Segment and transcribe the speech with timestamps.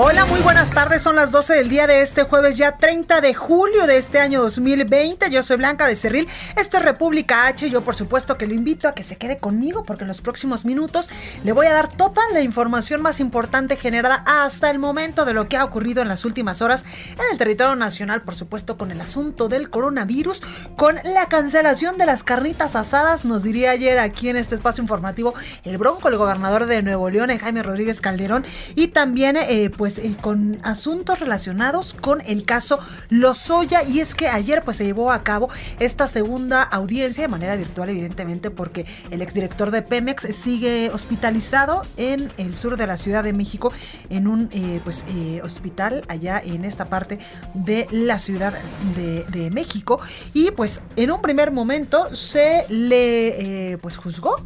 [0.00, 1.02] Hola, muy buenas tardes.
[1.02, 4.40] Son las 12 del día de este jueves, ya 30 de julio de este año
[4.40, 5.28] 2020.
[5.28, 6.28] Yo soy Blanca Becerril.
[6.56, 7.68] Esto es República H.
[7.68, 10.64] Yo, por supuesto, que lo invito a que se quede conmigo porque en los próximos
[10.64, 11.10] minutos
[11.42, 15.48] le voy a dar toda la información más importante generada hasta el momento de lo
[15.48, 19.00] que ha ocurrido en las últimas horas en el territorio nacional, por supuesto, con el
[19.00, 20.44] asunto del coronavirus,
[20.76, 23.24] con la cancelación de las carnitas asadas.
[23.24, 27.36] Nos diría ayer aquí en este espacio informativo el Bronco, el gobernador de Nuevo León,
[27.36, 28.46] Jaime Rodríguez Calderón,
[28.76, 33.84] y también, eh, pues, pues, eh, con asuntos relacionados con el caso Lozoya.
[33.84, 35.48] Y es que ayer pues se llevó a cabo
[35.80, 42.30] esta segunda audiencia de manera virtual evidentemente porque el exdirector de Pemex sigue hospitalizado en
[42.36, 43.72] el sur de la Ciudad de México
[44.10, 47.18] en un eh, pues eh, hospital allá en esta parte
[47.54, 48.52] de la Ciudad
[48.94, 50.00] de, de, México.
[50.34, 54.36] Y pues en un primer momento se le pues juzgó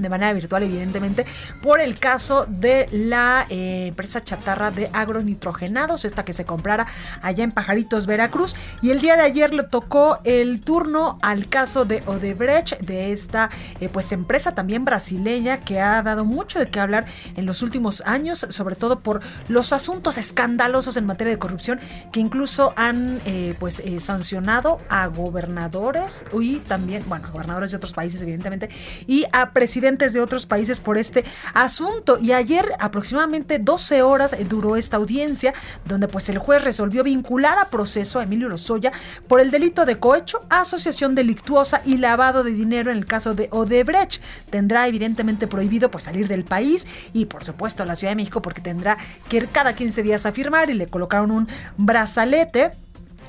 [0.00, 1.26] de manera virtual, evidentemente,
[1.62, 6.86] por el caso de la eh, empresa chatarra de agronitrogenados, esta que se comprara
[7.22, 8.54] allá en Pajaritos, Veracruz.
[8.82, 13.50] Y el día de ayer le tocó el turno al caso de Odebrecht, de esta
[13.80, 17.04] eh, pues empresa también brasileña que ha dado mucho de qué hablar
[17.36, 21.80] en los últimos años, sobre todo por los asuntos escandalosos en materia de corrupción
[22.12, 28.22] que incluso han eh, pues sancionado a gobernadores y también, bueno, gobernadores de otros países,
[28.22, 28.70] evidentemente,
[29.06, 32.18] y a presidentes de otros países por este asunto.
[32.20, 35.52] Y ayer aproximadamente 12 horas duró esta audiencia
[35.84, 38.92] donde pues el juez resolvió vincular a proceso a Emilio Lozoya
[39.28, 43.48] por el delito de cohecho, asociación delictuosa y lavado de dinero en el caso de
[43.50, 44.22] Odebrecht.
[44.50, 48.42] Tendrá evidentemente prohibido pues salir del país y por supuesto a la Ciudad de México
[48.42, 48.96] porque tendrá
[49.28, 52.72] que ir cada 15 días a firmar y le colocaron un brazalete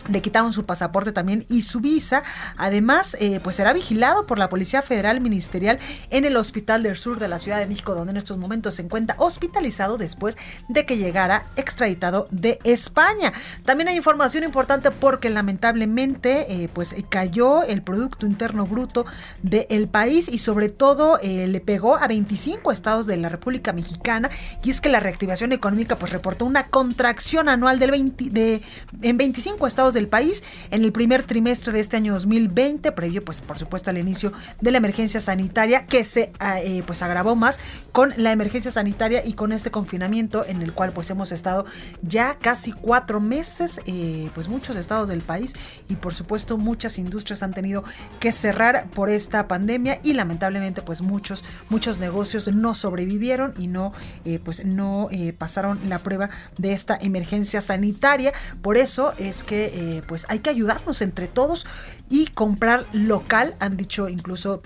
[0.09, 2.23] le quitaron su pasaporte también y su visa.
[2.57, 5.79] Además, eh, pues será vigilado por la Policía Federal Ministerial
[6.09, 8.83] en el Hospital del Sur de la Ciudad de México, donde en estos momentos se
[8.83, 10.37] encuentra hospitalizado después
[10.69, 13.33] de que llegara extraditado de España.
[13.65, 19.05] También hay información importante porque lamentablemente, eh, pues cayó el Producto Interno Bruto
[19.41, 24.29] del país y sobre todo eh, le pegó a 25 estados de la República Mexicana.
[24.63, 28.61] Y es que la reactivación económica pues reportó una contracción anual del 20, de,
[29.01, 33.41] en 25 estados del país en el primer trimestre de este año 2020, previo pues
[33.41, 37.59] por supuesto al inicio de la emergencia sanitaria que se ah, eh, pues agravó más
[37.91, 41.65] con la emergencia sanitaria y con este confinamiento en el cual pues hemos estado
[42.01, 45.53] ya casi cuatro meses, eh, pues muchos estados del país
[45.89, 47.83] y por supuesto muchas industrias han tenido
[48.19, 53.93] que cerrar por esta pandemia y lamentablemente pues muchos muchos negocios no sobrevivieron y no
[54.25, 58.33] eh, pues no pasaron la prueba de esta emergencia sanitaria.
[58.61, 61.65] Por eso es que eh, pues hay que ayudarnos entre todos
[62.07, 64.61] y comprar local, han dicho incluso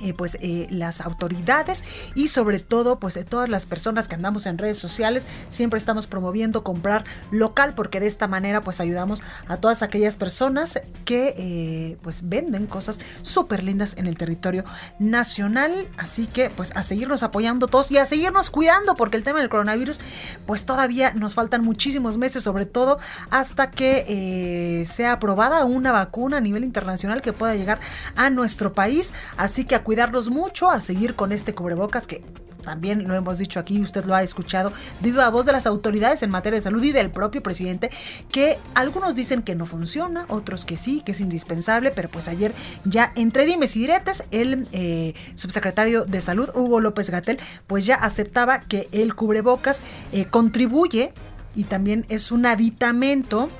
[0.00, 1.84] eh, pues eh, las autoridades
[2.14, 6.06] y sobre todo pues de todas las personas que andamos en redes sociales siempre estamos
[6.06, 11.98] promoviendo comprar local porque de esta manera pues ayudamos a todas aquellas personas que eh,
[12.02, 14.64] pues venden cosas súper lindas en el territorio
[14.98, 15.88] nacional.
[15.98, 19.48] Así que pues a seguirnos apoyando todos y a seguirnos cuidando porque el tema del
[19.48, 20.00] coronavirus
[20.46, 22.98] pues todavía nos faltan muchísimos meses sobre todo
[23.30, 27.80] hasta que sea aprobada una vacuna a nivel internacional que pueda llegar
[28.16, 29.12] a nuestro país.
[29.36, 32.22] Así que a cuidarnos mucho, a seguir con este cubrebocas que
[32.62, 36.30] también lo hemos dicho aquí, usted lo ha escuchado, viva voz de las autoridades en
[36.30, 37.90] materia de salud y del propio presidente,
[38.30, 42.54] que algunos dicen que no funciona, otros que sí, que es indispensable, pero pues ayer
[42.84, 47.96] ya entre dimes y diretes, el eh, subsecretario de salud, Hugo López Gatel, pues ya
[47.96, 49.82] aceptaba que el cubrebocas
[50.12, 51.12] eh, contribuye
[51.56, 53.50] y también es un aditamento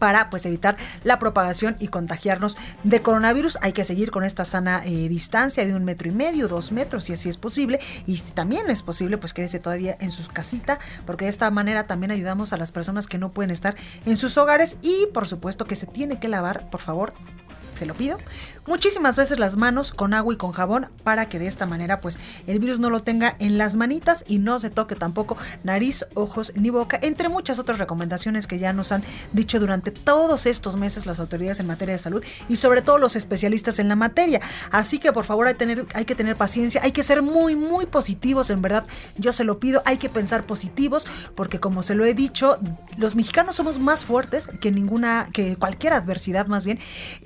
[0.00, 3.58] para pues evitar la propagación y contagiarnos de coronavirus.
[3.62, 7.04] Hay que seguir con esta sana eh, distancia de un metro y medio, dos metros,
[7.04, 7.78] si así es posible.
[8.06, 11.86] Y si también es posible, pues quédese todavía en su casita, porque de esta manera
[11.86, 13.76] también ayudamos a las personas que no pueden estar
[14.06, 17.12] en sus hogares y por supuesto que se tiene que lavar, por favor,
[17.80, 18.18] se lo pido,
[18.66, 22.18] muchísimas veces las manos con agua y con jabón para que de esta manera pues
[22.46, 26.52] el virus no lo tenga en las manitas y no se toque tampoco nariz, ojos
[26.56, 31.06] ni boca, entre muchas otras recomendaciones que ya nos han dicho durante todos estos meses
[31.06, 34.42] las autoridades en materia de salud y sobre todo los especialistas en la materia.
[34.70, 37.86] Así que por favor hay, tener, hay que tener paciencia, hay que ser muy muy
[37.86, 38.84] positivos, en verdad
[39.16, 42.58] yo se lo pido, hay que pensar positivos porque como se lo he dicho,
[42.98, 46.78] los mexicanos somos más fuertes que ninguna, que cualquier adversidad más bien.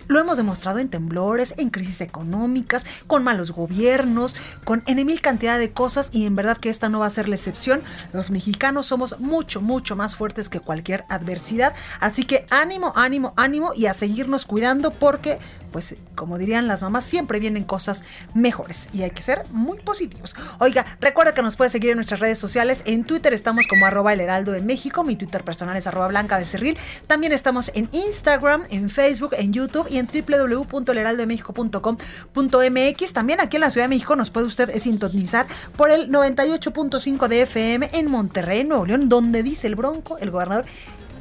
[0.06, 5.58] Lo hemos demostrado en temblores, en crisis económicas, con malos gobiernos, con en mil cantidad
[5.58, 7.82] de cosas y en verdad que esta no va a ser la excepción.
[8.12, 11.74] Los mexicanos somos mucho, mucho más fuertes que cualquier adversidad.
[11.98, 15.38] Así que ánimo, ánimo, ánimo y a seguirnos cuidando porque,
[15.72, 18.04] pues, como dirían las mamás, siempre vienen cosas
[18.34, 20.36] mejores y hay que ser muy positivos.
[20.58, 22.82] Oiga, recuerda que nos puede seguir en nuestras redes sociales.
[22.84, 25.04] En Twitter estamos como arroba el heraldo de México.
[25.04, 26.76] Mi Twitter personal es arroba blanca de Cerril.
[27.06, 30.06] También estamos en Instagram, en Facebook, en YouTube y en
[30.38, 33.12] www.elheraldodemexico.com.mx.
[33.12, 35.46] También aquí en la Ciudad de México nos puede usted sintonizar
[35.76, 40.64] por el 98.5 de FM en Monterrey, Nuevo León, donde dice el Bronco, el gobernador,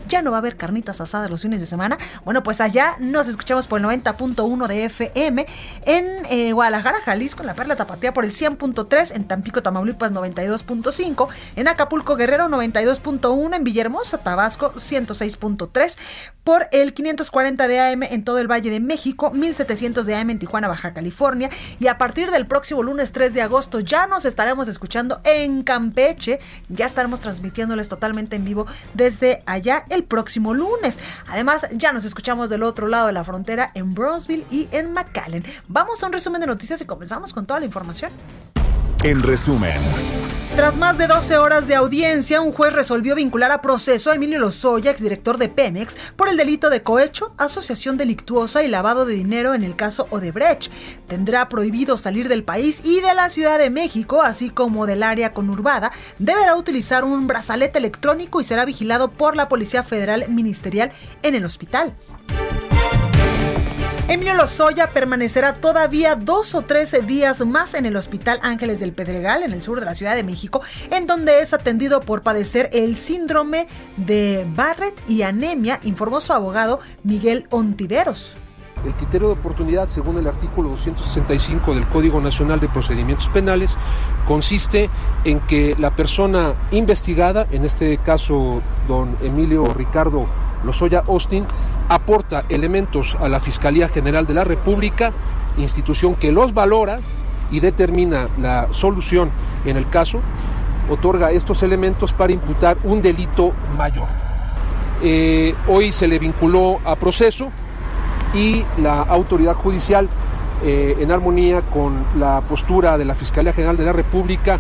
[0.08, 1.98] ya no va a haber carnitas asadas los fines de semana.
[2.26, 5.46] Bueno, pues allá nos escuchamos por el 90.1 de FM,
[5.86, 11.28] en eh, Guadalajara, Jalisco, en la Perla Tapatía por el 100.3, en Tampico, Tamaulipas 92.5,
[11.56, 15.98] en Acapulco, Guerrero 92.1, en Villahermosa, Tabasco 106.3,
[16.44, 20.40] por el 540 de AM en todo el Valle de México, 1700 de AM en
[20.40, 24.68] Tijuana, Baja California, y a partir del próximo lunes 3 de agosto ya nos estaremos
[24.68, 26.40] escuchando en Campeche,
[26.70, 31.00] ya estaremos transmitiéndoles totalmente en vivo desde allá el próximo lunes.
[31.28, 35.46] Además, ya nos escuchamos del otro lado de la frontera en Brownsville y en McAllen.
[35.68, 38.12] Vamos a un resumen de noticias y comenzamos con toda la información.
[39.04, 39.80] En resumen.
[40.56, 44.38] Tras más de 12 horas de audiencia, un juez resolvió vincular a proceso a Emilio
[44.38, 49.56] Lozoya, exdirector de Pemex, por el delito de cohecho, asociación delictuosa y lavado de dinero
[49.56, 50.72] en el caso Odebrecht.
[51.08, 55.34] Tendrá prohibido salir del país y de la Ciudad de México, así como del área
[55.34, 55.92] conurbada.
[56.20, 60.92] Deberá utilizar un brazalete electrónico y será vigilado por la Policía Federal Ministerial
[61.24, 61.96] en el hospital.
[64.10, 69.44] Emilio Lozoya permanecerá todavía dos o trece días más en el Hospital Ángeles del Pedregal,
[69.44, 70.62] en el sur de la Ciudad de México,
[70.92, 73.66] en donde es atendido por padecer el síndrome
[73.96, 78.36] de Barrett y anemia, informó su abogado Miguel Ontiveros.
[78.86, 83.78] El criterio de oportunidad, según el artículo 265 del Código Nacional de Procedimientos Penales,
[84.28, 84.90] consiste
[85.24, 90.28] en que la persona investigada, en este caso don Emilio Ricardo
[90.64, 91.46] Lozoya Austin,
[91.90, 95.14] aporta elementos a la Fiscalía General de la República,
[95.58, 97.00] institución que los valora
[97.52, 99.32] y determina la solución
[99.66, 100.20] en el caso,
[100.90, 104.08] otorga estos elementos para imputar un delito mayor.
[105.02, 107.52] Eh, hoy se le vinculó a proceso,
[108.34, 110.10] y la autoridad judicial
[110.64, 114.60] eh, en armonía con la postura de la Fiscalía General de la República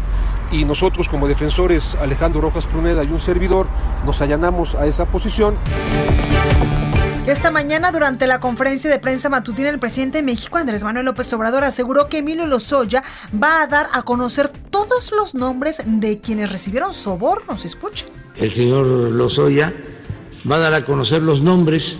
[0.51, 3.67] y nosotros como defensores Alejandro Rojas Pruneda y un servidor
[4.05, 5.55] nos allanamos a esa posición.
[7.25, 11.31] Esta mañana, durante la conferencia de prensa matutina, el presidente de México, Andrés Manuel López
[11.31, 13.01] Obrador, aseguró que Emilio Lozoya
[13.41, 17.63] va a dar a conocer todos los nombres de quienes recibieron sobornos.
[17.63, 18.05] Escucha.
[18.35, 19.73] El señor Lozoya
[20.49, 21.99] va a dar a conocer los nombres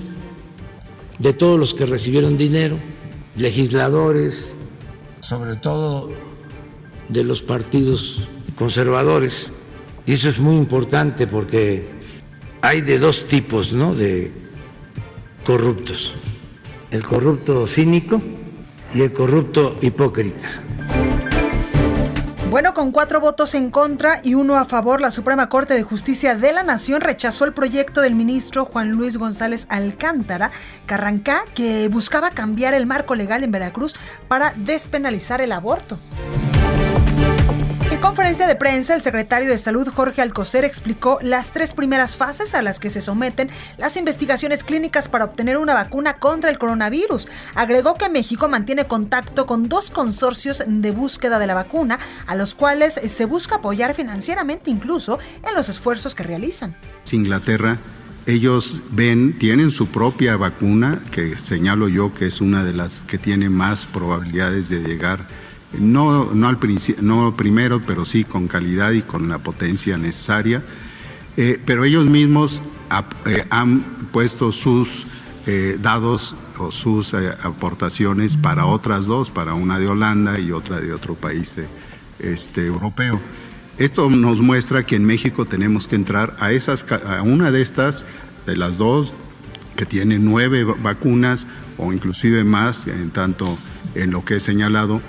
[1.20, 2.78] de todos los que recibieron dinero,
[3.36, 4.56] legisladores,
[5.20, 6.12] sobre todo
[7.10, 9.52] de los partidos conservadores.
[10.06, 11.88] Y eso es muy importante porque
[12.62, 13.94] hay de dos tipos ¿no?
[13.94, 14.32] de
[15.46, 16.14] corruptos.
[16.92, 18.22] El corrupto cínico
[18.94, 20.48] y el corrupto hipócrita.
[22.54, 26.36] Bueno, con cuatro votos en contra y uno a favor, la Suprema Corte de Justicia
[26.36, 30.52] de la Nación rechazó el proyecto del ministro Juan Luis González Alcántara,
[30.86, 33.96] Carrancá, que buscaba cambiar el marco legal en Veracruz
[34.28, 35.98] para despenalizar el aborto.
[38.04, 42.54] En conferencia de prensa, el secretario de Salud Jorge Alcocer explicó las tres primeras fases
[42.54, 47.30] a las que se someten las investigaciones clínicas para obtener una vacuna contra el coronavirus.
[47.56, 52.56] Agregó que México mantiene contacto con dos consorcios de búsqueda de la vacuna, a los
[52.56, 55.18] cuales se busca apoyar financieramente incluso
[55.48, 56.76] en los esfuerzos que realizan.
[57.10, 57.78] Inglaterra
[58.26, 63.18] ellos ven, tienen su propia vacuna, que señalo yo que es una de las que
[63.18, 65.26] tiene más probabilidades de llegar
[65.80, 66.58] no, no, al
[67.02, 70.62] no primero, pero sí con calidad y con la potencia necesaria.
[71.36, 72.62] Eh, pero ellos mismos
[73.26, 75.06] eh, han puesto sus
[75.48, 80.94] eh, dados o sus aportaciones para otras dos, para una de Holanda y otra de
[80.94, 81.58] otro país
[82.20, 83.20] este, europeo.
[83.80, 88.06] Esto nos muestra que en México tenemos que entrar a, esas, a una de estas,
[88.46, 89.16] de las dos,
[89.76, 93.58] que tiene nueve vacunas, o inclusive más, en tanto
[93.96, 95.02] en lo que he señalado,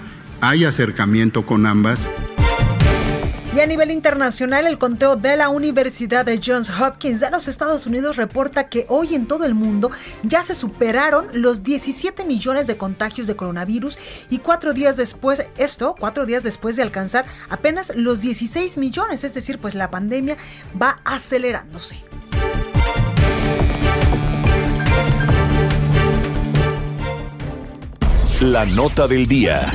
[0.48, 2.08] hay acercamiento con ambas.
[3.54, 7.86] Y a nivel internacional, el conteo de la Universidad de Johns Hopkins de los Estados
[7.86, 9.92] Unidos reporta que hoy en todo el mundo
[10.24, 13.96] ya se superaron los 17 millones de contagios de coronavirus
[14.28, 19.34] y cuatro días después, esto, cuatro días después de alcanzar apenas los 16 millones, es
[19.34, 20.36] decir, pues la pandemia
[20.80, 22.02] va acelerándose.
[28.44, 29.74] La nota del día.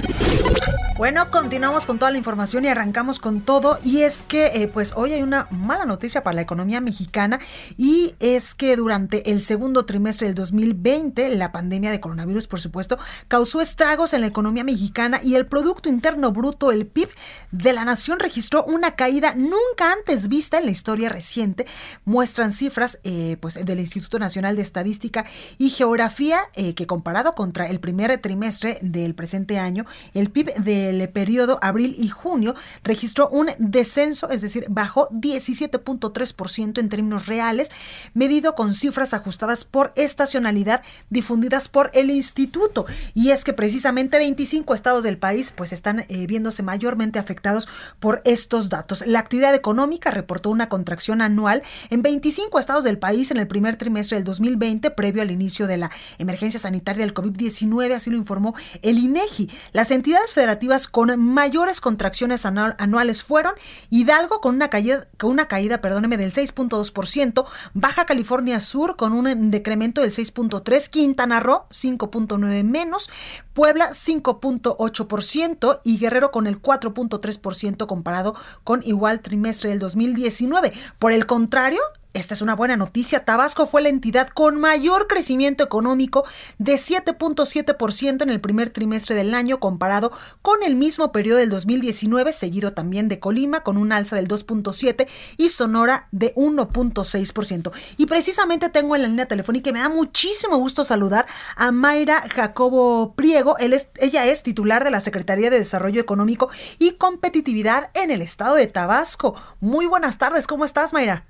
[0.99, 3.79] Bueno, continuamos con toda la información y arrancamos con todo.
[3.85, 7.39] Y es que, eh, pues hoy hay una mala noticia para la economía mexicana
[7.77, 12.99] y es que durante el segundo trimestre del 2020, la pandemia de coronavirus, por supuesto,
[13.29, 17.07] causó estragos en la economía mexicana y el Producto Interno Bruto, el PIB
[17.53, 21.65] de la nación, registró una caída nunca antes vista en la historia reciente.
[22.03, 25.23] Muestran cifras, eh, pues, del Instituto Nacional de Estadística
[25.57, 30.88] y Geografía eh, que comparado contra el primer trimestre del presente año, el PIB de
[30.89, 37.69] el periodo abril y junio registró un descenso, es decir, bajó 17.3% en términos reales,
[38.13, 42.85] medido con cifras ajustadas por estacionalidad difundidas por el instituto.
[43.13, 47.67] Y es que precisamente 25 estados del país pues están eh, viéndose mayormente afectados
[47.99, 49.05] por estos datos.
[49.05, 53.77] La actividad económica reportó una contracción anual en 25 estados del país en el primer
[53.77, 58.55] trimestre del 2020, previo al inicio de la emergencia sanitaria del COVID-19, así lo informó
[58.81, 59.49] el INEGI.
[59.71, 63.53] Las entidades federativas con mayores contracciones anuales fueron
[63.89, 70.89] Hidalgo con una caída, perdóneme, del 6.2%, Baja California Sur con un decremento del 6.3%,
[70.89, 73.09] Quintana Roo 5.9% menos,
[73.53, 80.73] Puebla 5.8% y Guerrero con el 4.3% comparado con igual trimestre del 2019.
[80.97, 81.81] Por el contrario,
[82.13, 83.23] esta es una buena noticia.
[83.23, 86.25] Tabasco fue la entidad con mayor crecimiento económico
[86.57, 90.11] de 7.7% en el primer trimestre del año comparado
[90.41, 95.07] con el mismo periodo del 2019, seguido también de Colima con un alza del 2.7
[95.37, 97.71] y Sonora de 1.6%.
[97.97, 102.25] Y precisamente tengo en la línea telefónica y me da muchísimo gusto saludar a Mayra
[102.33, 103.55] Jacobo Priego.
[103.59, 106.49] ella es titular de la Secretaría de Desarrollo Económico
[106.79, 109.35] y Competitividad en el estado de Tabasco.
[109.59, 111.25] Muy buenas tardes, ¿cómo estás Mayra?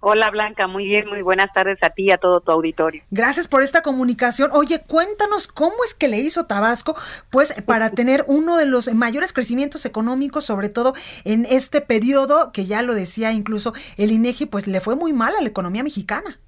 [0.00, 3.02] Hola Blanca, muy bien, muy buenas tardes a ti y a todo tu auditorio.
[3.10, 4.50] Gracias por esta comunicación.
[4.52, 6.94] Oye, cuéntanos cómo es que le hizo Tabasco,
[7.30, 12.66] pues para tener uno de los mayores crecimientos económicos, sobre todo en este periodo, que
[12.66, 16.38] ya lo decía incluso el INEGI, pues le fue muy mal a la economía mexicana.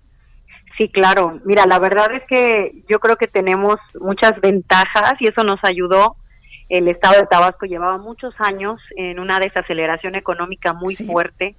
[0.77, 1.41] Sí, claro.
[1.45, 6.17] Mira, la verdad es que yo creo que tenemos muchas ventajas y eso nos ayudó.
[6.69, 11.57] El estado de Tabasco llevaba muchos años en una desaceleración económica muy fuerte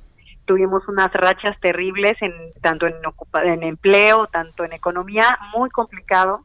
[0.49, 2.95] tuvimos unas rachas terribles en tanto en,
[3.43, 6.39] en empleo, tanto en economía, muy complicado.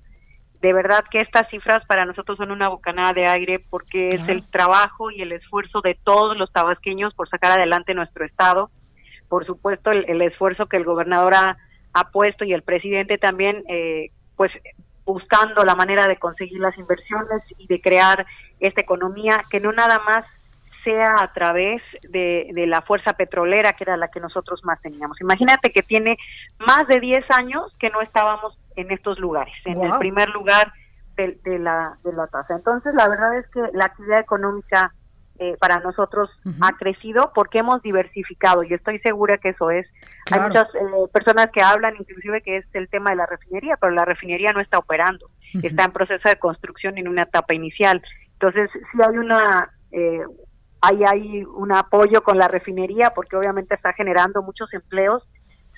[0.61, 4.47] De verdad que estas cifras para nosotros son una bocanada de aire porque es el
[4.51, 8.71] trabajo y el esfuerzo de todos los tabasqueños por sacar adelante nuestro estado.
[9.31, 14.53] Por supuesto, el, esfuerzo que el gobernador ha, puesto y el presidente también, eh, pues
[15.07, 18.27] buscando la manera de conseguir las inversiones y de crear
[18.61, 20.27] esta economía que no nada más
[20.85, 25.21] sea a través de, la fuerza petrolera, que era la que nosotros más teníamos.
[25.21, 26.17] Imagínate que tiene
[26.59, 30.73] más de 10 años que no estábamos en estos lugares, en el primer lugar
[31.17, 32.55] de, la, de la tasa.
[32.55, 34.93] Entonces, la verdad es que la actividad económica
[35.41, 39.85] eh, para nosotros ha crecido porque hemos diversificado y estoy segura que eso es.
[40.31, 40.81] Hay muchas eh,
[41.13, 44.61] personas que hablan inclusive que es el tema de la refinería, pero la refinería no
[44.61, 45.29] está operando,
[45.61, 48.01] está en proceso de construcción en una etapa inicial.
[48.35, 50.23] Entonces, sí hay una, eh,
[50.85, 55.23] ahí hay un apoyo con la refinería porque obviamente está generando muchos empleos.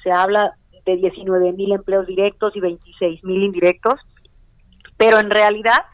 [0.03, 4.01] Se habla de 19 mil empleos directos y 26 mil indirectos,
[4.97, 5.85] pero en realidad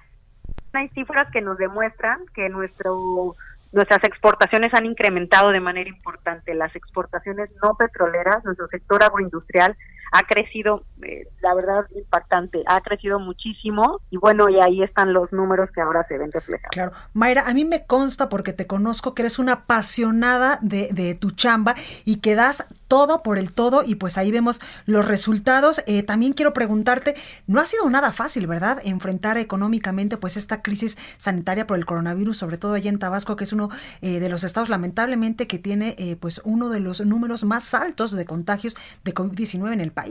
[0.73, 3.35] hay cifras que nos demuestran que nuestro
[3.73, 6.55] nuestras exportaciones han incrementado de manera importante.
[6.55, 9.75] Las exportaciones no petroleras, nuestro sector agroindustrial
[10.13, 15.33] ha crecido, eh, la verdad, impactante, ha crecido muchísimo y bueno, y ahí están los
[15.33, 16.71] números que ahora se ven reflejados.
[16.71, 21.15] Claro, Mayra, a mí me consta porque te conozco que eres una apasionada de, de
[21.15, 25.83] tu chamba y que das todo por el todo y pues ahí vemos los resultados.
[25.87, 27.15] Eh, también quiero preguntarte,
[27.47, 28.83] no ha sido nada fácil, ¿verdad?
[28.85, 33.45] Enfrentar económicamente pues esta crisis sanitaria por el coronavirus, sobre todo allá en Tabasco, que
[33.45, 33.71] es uno
[34.03, 38.27] eh, de los estados lamentablemente que tiene pues uno de los números más altos de
[38.27, 40.02] contagios de COVID-19 en el país.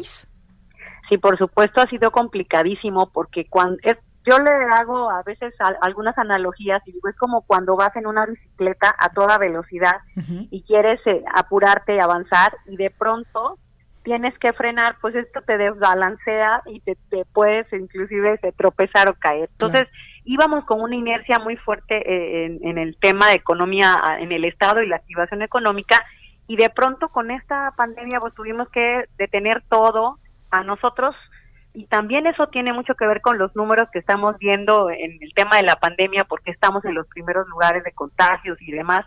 [1.09, 6.17] Sí, por supuesto ha sido complicadísimo porque cuando es, yo le hago a veces algunas
[6.17, 9.97] analogías y digo, es como cuando vas en una bicicleta a toda velocidad
[10.51, 13.57] y quieres eh, apurarte y avanzar y de pronto
[14.03, 16.95] tienes que frenar, pues esto te desbalancea y te,
[17.33, 19.49] puedes inclusive te tropezar o caer.
[19.51, 19.87] Entonces,
[20.23, 24.45] íbamos con una inercia muy fuerte eh, en, en, el tema de economía en el
[24.45, 26.03] Estado y la activación económica
[26.51, 31.15] y de pronto con esta pandemia pues tuvimos que detener todo a nosotros
[31.73, 35.33] y también eso tiene mucho que ver con los números que estamos viendo en el
[35.33, 39.05] tema de la pandemia porque estamos en los primeros lugares de contagios y demás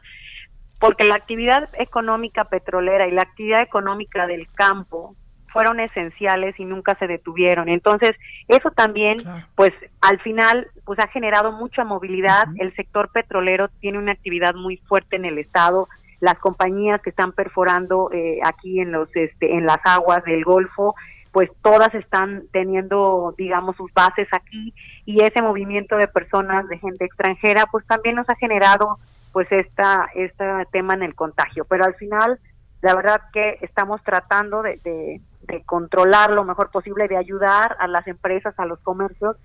[0.81, 5.15] porque la actividad económica petrolera y la actividad económica del campo
[5.53, 7.69] fueron esenciales y nunca se detuvieron.
[7.69, 8.13] Entonces,
[8.49, 9.19] eso también,
[9.55, 12.47] pues al final, pues ha generado mucha movilidad.
[12.57, 15.89] El sector petrolero tiene una actividad muy fuerte en el estado.
[16.25, 20.95] Las compañías que están perforando eh, aquí en los, este, en las aguas del Golfo,
[21.33, 24.73] pues todas están teniendo, digamos, sus bases aquí
[25.04, 28.99] y ese movimiento de personas, de gente extranjera, pues también nos ha generado,
[29.33, 31.64] pues esta, este tema en el contagio.
[31.64, 32.38] Pero al final,
[32.83, 38.07] la verdad que estamos tratando de de controlar lo mejor posible, de ayudar a las
[38.07, 39.37] empresas, a los comercios,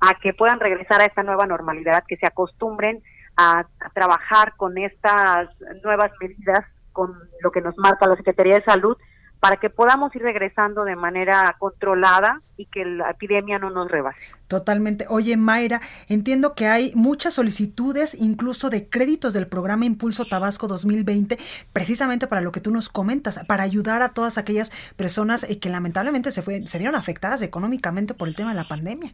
[0.00, 3.02] a que puedan regresar a esta nueva normalidad, que se acostumbren
[3.36, 5.48] a, trabajar con estas
[5.82, 8.96] nuevas medidas, con lo que nos marca la Secretaría de Salud,
[9.40, 14.18] para que podamos ir regresando de manera controlada y que la epidemia no nos rebase.
[14.48, 15.06] Totalmente.
[15.08, 21.38] Oye, Mayra, entiendo que hay muchas solicitudes, incluso de créditos del programa Impulso Tabasco 2020,
[21.72, 25.68] precisamente para lo que tú nos comentas, para ayudar a todas aquellas personas eh, que
[25.68, 29.12] lamentablemente se, fue, se vieron afectadas económicamente por el tema de la pandemia.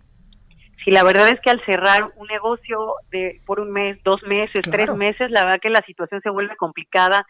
[0.84, 4.64] Sí, la verdad es que al cerrar un negocio de por un mes, dos meses,
[4.70, 7.26] tres meses, la verdad que la situación se vuelve complicada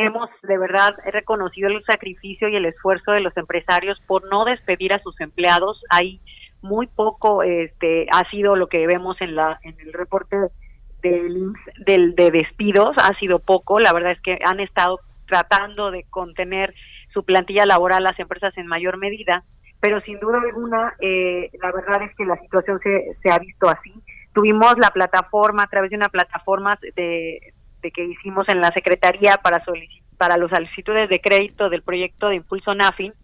[0.00, 4.94] hemos de verdad reconocido el sacrificio y el esfuerzo de los empresarios por no despedir
[4.94, 5.82] a sus empleados.
[5.90, 6.20] Hay
[6.62, 10.36] muy poco, este, ha sido lo que vemos en la en el reporte
[11.02, 11.52] del,
[11.84, 13.78] del de despidos, ha sido poco.
[13.78, 16.74] La verdad es que han estado tratando de contener
[17.12, 19.44] su plantilla laboral las empresas en mayor medida,
[19.80, 23.68] pero sin duda alguna, eh, la verdad es que la situación se, se ha visto
[23.68, 23.94] así.
[24.34, 29.38] Tuvimos la plataforma, a través de una plataforma de, de que hicimos en la Secretaría
[29.38, 29.62] para,
[30.18, 33.14] para los solicitudes de crédito del proyecto de Impulso NAFIN.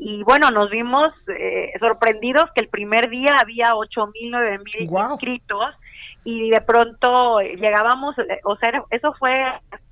[0.00, 4.88] Y bueno, nos vimos eh, sorprendidos que el primer día había ocho mil, nueve mil
[4.88, 5.74] inscritos
[6.22, 9.32] y de pronto llegábamos, eh, o sea, eso fue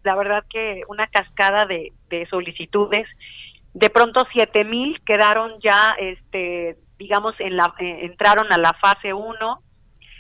[0.04, 3.08] la verdad que una cascada de, de solicitudes.
[3.76, 9.12] De pronto siete mil quedaron ya, este, digamos, en la, eh, entraron a la fase
[9.12, 9.62] 1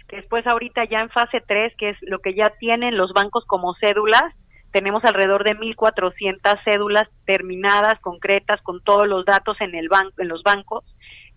[0.08, 3.74] Después ahorita ya en fase 3, que es lo que ya tienen los bancos como
[3.74, 4.22] cédulas,
[4.70, 10.28] tenemos alrededor de 1.400 cédulas terminadas, concretas, con todos los datos en, el banco, en
[10.28, 10.84] los bancos.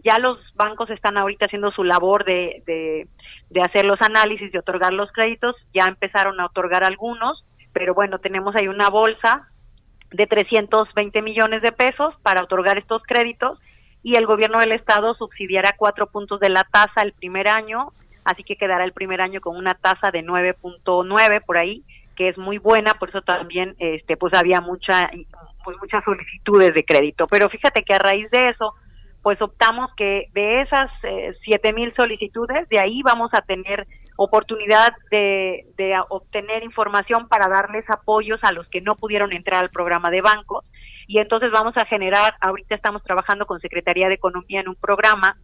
[0.04, 3.08] Ya los bancos están ahorita haciendo su labor de, de,
[3.50, 5.56] de hacer los análisis, de otorgar los créditos.
[5.74, 9.48] Ya empezaron a otorgar algunos, pero bueno, tenemos ahí una bolsa
[10.12, 13.60] de 320 millones de pesos para otorgar estos créditos
[14.02, 17.92] y el gobierno del estado subsidiará cuatro puntos de la tasa el primer año
[18.30, 21.84] así que quedará el primer año con una tasa de 9.9 por ahí,
[22.16, 25.10] que es muy buena, por eso también este pues había mucha
[25.64, 28.74] pues muchas solicitudes de crédito, pero fíjate que a raíz de eso
[29.22, 33.88] pues optamos que de esas eh, siete mil solicitudes, de ahí vamos a tener
[34.22, 39.70] oportunidad de, de obtener información para darles apoyos a los que no pudieron entrar al
[39.70, 40.66] programa de bancos.
[41.08, 45.38] Y entonces vamos a generar, ahorita estamos trabajando con Secretaría de Economía en un programa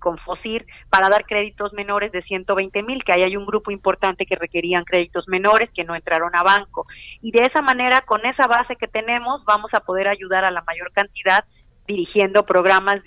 [0.00, 4.26] con FOSIR para dar créditos menores de 120 mil, que ahí hay un grupo importante
[4.26, 6.84] que requerían créditos menores que no entraron a banco.
[7.22, 10.62] Y de esa manera, con esa base que tenemos, vamos a poder ayudar a la
[10.62, 11.44] mayor cantidad
[11.86, 13.02] dirigiendo programas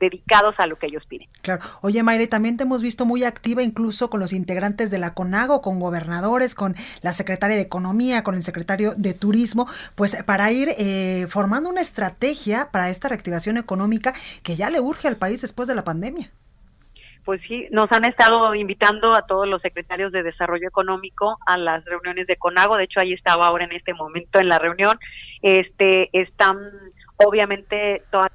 [0.00, 1.28] dedicados a lo que ellos piden.
[1.42, 1.62] Claro.
[1.80, 5.62] Oye, Mayre, también te hemos visto muy activa incluso con los integrantes de la CONAGO,
[5.62, 10.70] con gobernadores, con la secretaria de Economía, con el secretario de Turismo, pues para ir
[10.78, 14.12] eh, formando una estrategia para esta reactivación económica
[14.42, 16.30] que ya le urge al país después de la pandemia
[17.28, 21.84] pues sí, nos han estado invitando a todos los secretarios de Desarrollo Económico a las
[21.84, 22.78] reuniones de CONAGO.
[22.78, 24.98] De hecho, ahí estaba ahora en este momento en la reunión.
[25.42, 26.56] Este, están
[27.18, 28.30] obviamente toda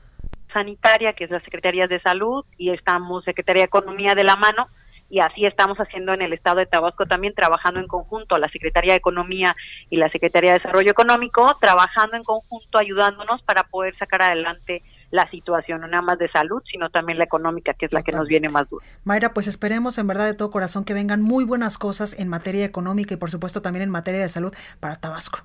[0.52, 4.68] sanitaria, que es la Secretaría de Salud, y estamos Secretaría de Economía de la mano,
[5.10, 8.94] y así estamos haciendo en el estado de Tabasco también, trabajando en conjunto, la Secretaría
[8.94, 9.56] de Economía
[9.90, 15.30] y la Secretaría de Desarrollo Económico, trabajando en conjunto, ayudándonos para poder sacar adelante la
[15.30, 18.28] situación, no nada más de salud, sino también la económica, que es la que nos
[18.28, 18.84] viene más dura.
[19.04, 22.66] Mayra, pues esperemos en verdad de todo corazón que vengan muy buenas cosas en materia
[22.66, 25.42] económica y por supuesto también en materia de salud para Tabasco.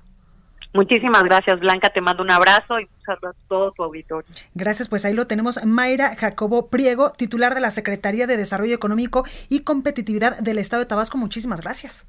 [0.73, 1.89] Muchísimas gracias, Blanca.
[1.89, 4.29] Te mando un abrazo y muchas a todo tu auditorio.
[4.53, 5.63] Gracias, pues ahí lo tenemos.
[5.65, 10.87] Mayra Jacobo Priego, titular de la Secretaría de Desarrollo Económico y Competitividad del Estado de
[10.87, 11.17] Tabasco.
[11.17, 12.07] Muchísimas gracias.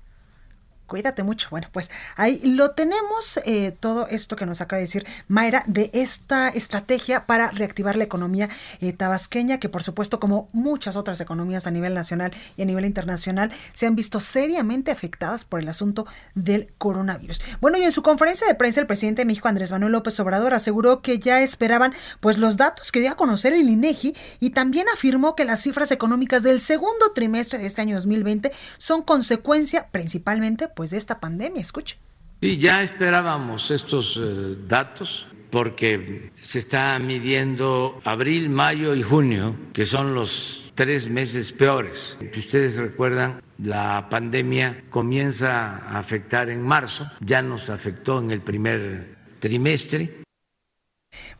[0.90, 1.46] Cuídate mucho.
[1.53, 5.88] Bueno, pues ahí lo tenemos, eh, todo esto que nos acaba de decir Mayra, de
[5.92, 8.48] esta estrategia para reactivar la economía
[8.81, 12.87] eh, tabasqueña, que por supuesto, como muchas otras economías a nivel nacional y a nivel
[12.87, 17.40] internacional, se han visto seriamente afectadas por el asunto del coronavirus.
[17.61, 20.55] Bueno, y en su conferencia de prensa, el presidente de México, Andrés Manuel López Obrador,
[20.55, 24.87] aseguró que ya esperaban pues los datos que dio a conocer el INEGI y también
[24.92, 30.66] afirmó que las cifras económicas del segundo trimestre de este año 2020 son consecuencia principalmente
[30.81, 31.61] pues de esta pandemia.
[31.61, 31.99] Escuche.
[32.40, 39.85] Sí, ya esperábamos estos eh, datos porque se está midiendo abril, mayo y junio, que
[39.85, 42.16] son los tres meses peores.
[42.33, 48.40] Si ustedes recuerdan, la pandemia comienza a afectar en marzo, ya nos afectó en el
[48.40, 50.09] primer trimestre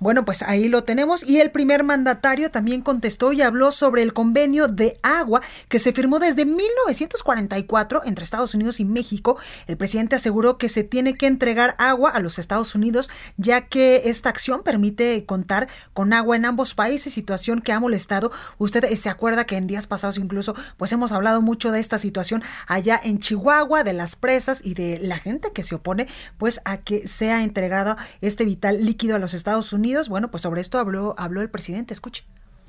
[0.01, 4.15] bueno, pues ahí lo tenemos y el primer mandatario también contestó y habló sobre el
[4.15, 9.37] convenio de agua que se firmó desde 1944 entre Estados Unidos y México.
[9.67, 14.03] El presidente aseguró que se tiene que entregar agua a los Estados Unidos ya que
[14.07, 18.33] esta acción permite contar con agua en ambos países, situación que ha molestado.
[18.57, 22.43] Usted se acuerda que en días pasados incluso pues hemos hablado mucho de esta situación
[22.67, 26.07] allá en Chihuahua, de las presas y de la gente que se opone
[26.39, 29.90] pues a que sea entregado este vital líquido a los Estados Unidos.
[30.09, 31.95] Bueno, pues sobre esto habló, habló el presidente.
[31.95, 32.25] Escuche.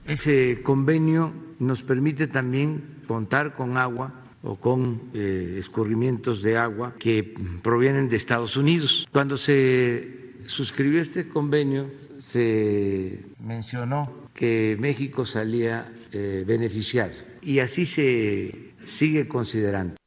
[0.06, 7.36] Ese convenio nos permite también contar con agua o con eh, escurrimientos de agua que
[7.62, 9.08] provienen de Estados Unidos.
[9.12, 18.74] Cuando se suscribió este convenio, se mencionó que México salía eh, beneficiado y así se
[18.86, 20.01] sigue considerando.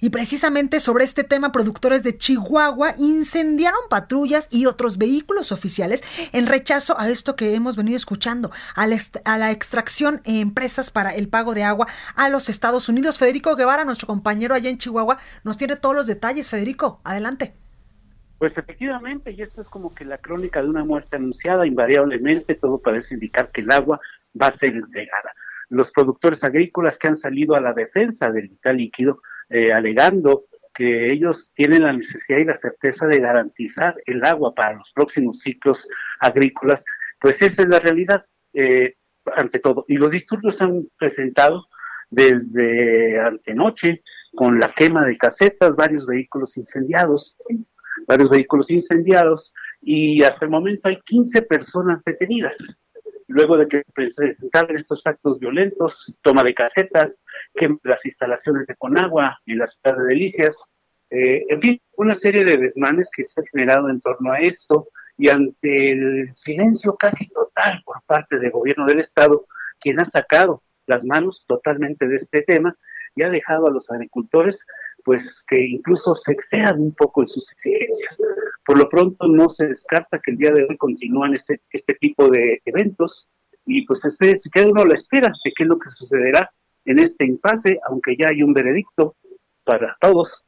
[0.00, 6.46] Y precisamente sobre este tema, productores de Chihuahua incendiaron patrullas y otros vehículos oficiales en
[6.46, 11.54] rechazo a esto que hemos venido escuchando, a la, extracción de empresas para el pago
[11.54, 13.18] de agua a los Estados Unidos.
[13.18, 16.50] Federico Guevara, nuestro compañero allá en Chihuahua, nos tiene todos los detalles.
[16.50, 17.54] Federico, adelante.
[18.38, 22.78] Pues efectivamente, y esto es como que la crónica de una muerte anunciada, invariablemente todo
[22.78, 24.00] parece indicar que el agua
[24.40, 25.32] va a ser entregada.
[25.68, 29.22] Los productores agrícolas que han salido a la defensa del vital líquido
[29.52, 34.74] eh, alegando que ellos tienen la necesidad y la certeza de garantizar el agua para
[34.78, 35.86] los próximos ciclos
[36.20, 36.84] agrícolas,
[37.20, 38.94] pues esa es la realidad eh,
[39.36, 39.84] ante todo.
[39.88, 41.66] Y los disturbios se han presentado
[42.10, 44.02] desde antenoche
[44.34, 47.36] con la quema de casetas, varios vehículos incendiados,
[48.06, 52.56] varios vehículos incendiados y hasta el momento hay 15 personas detenidas
[53.32, 57.18] luego de que presentaron estos actos violentos, toma de casetas,
[57.54, 60.64] que las instalaciones de Conagua en la ciudad de Delicias,
[61.10, 64.88] eh, en fin, una serie de desmanes que se han generado en torno a esto
[65.18, 69.46] y ante el silencio casi total por parte del gobierno del Estado,
[69.78, 72.76] quien ha sacado las manos totalmente de este tema
[73.14, 74.66] y ha dejado a los agricultores
[75.04, 78.18] pues que incluso se excedan un poco en sus exigencias.
[78.64, 82.28] Por lo pronto no se descarta que el día de hoy continúan este, este tipo
[82.28, 83.28] de eventos
[83.66, 86.50] y pues se queda uno a la espera de qué es lo que sucederá
[86.84, 89.16] en este impasse, aunque ya hay un veredicto
[89.64, 90.44] para todos,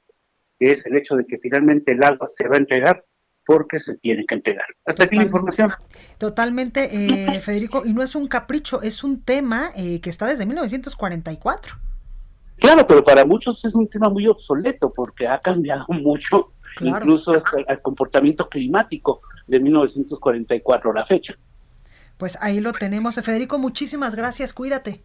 [0.59, 3.05] que es el hecho de que finalmente el agua se va a entregar
[3.47, 4.67] porque se tiene que entregar.
[4.87, 5.71] Hasta aquí la información.
[6.19, 10.47] Totalmente, eh, Federico, y no es un capricho, es un tema eh, que está desde
[10.47, 11.77] 1944.
[12.57, 17.59] Claro, pero para muchos es un tema muy obsoleto porque ha cambiado mucho, incluso hasta
[17.69, 21.35] el comportamiento climático de 1944 a la fecha.
[22.17, 23.17] Pues ahí lo tenemos.
[23.17, 24.55] Federico, muchísimas gracias.
[24.55, 25.03] Cuídate.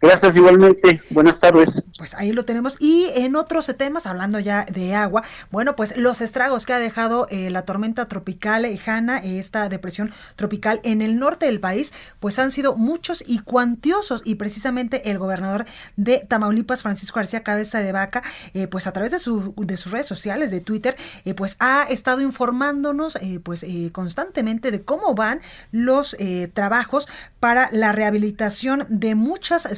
[0.00, 1.00] Gracias igualmente.
[1.10, 1.82] Buenas tardes.
[1.98, 2.76] Pues ahí lo tenemos.
[2.80, 7.26] Y en otros temas, hablando ya de agua, bueno, pues los estragos que ha dejado
[7.30, 12.38] eh, la tormenta tropical eh, Hanna, esta depresión tropical en el norte del país, pues
[12.38, 14.22] han sido muchos y cuantiosos.
[14.24, 19.12] Y precisamente el gobernador de Tamaulipas, Francisco García Cabeza de Vaca, eh, pues a través
[19.12, 20.96] de, su, de sus redes sociales, de Twitter,
[21.36, 25.40] pues ha estado informándonos pues constantemente de cómo van
[25.72, 26.16] los
[26.52, 27.08] trabajos
[27.40, 29.68] para la rehabilitación de muchas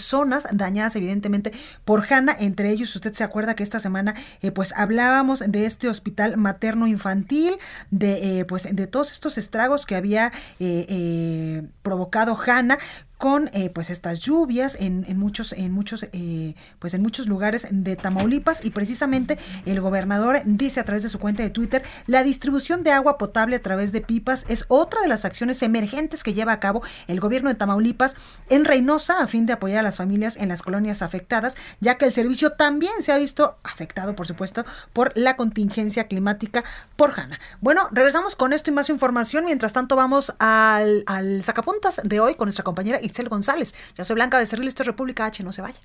[0.53, 1.53] dañadas evidentemente
[1.85, 2.37] por Hanna.
[2.38, 6.87] Entre ellos, usted se acuerda que esta semana eh, pues hablábamos de este hospital materno
[6.87, 7.57] infantil,
[7.90, 12.79] de eh, pues de todos estos estragos que había eh, provocado Hanna
[13.18, 17.66] con eh, pues estas lluvias en, en muchos en muchos eh, pues en muchos lugares
[17.70, 18.64] de Tamaulipas.
[18.64, 22.92] Y precisamente el gobernador dice a través de su cuenta de Twitter la distribución de
[22.92, 26.61] agua potable a través de pipas es otra de las acciones emergentes que lleva a
[26.61, 28.16] cabo el gobierno de Tamaulipas
[28.48, 32.05] en Reynosa a fin de apoyar a las familias en las colonias afectadas ya que
[32.05, 36.64] el servicio también se ha visto afectado por supuesto por la contingencia climática.
[36.96, 37.38] Por Hanna.
[37.61, 39.44] Bueno, regresamos con esto y más información.
[39.44, 43.75] Mientras tanto vamos al, al sacapuntas de hoy con nuestra compañera Itzel González.
[43.97, 45.81] Yo soy Blanca de Cerril, esto es República H, no se vaya.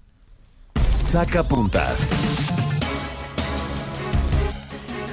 [0.94, 2.10] Saca puntas.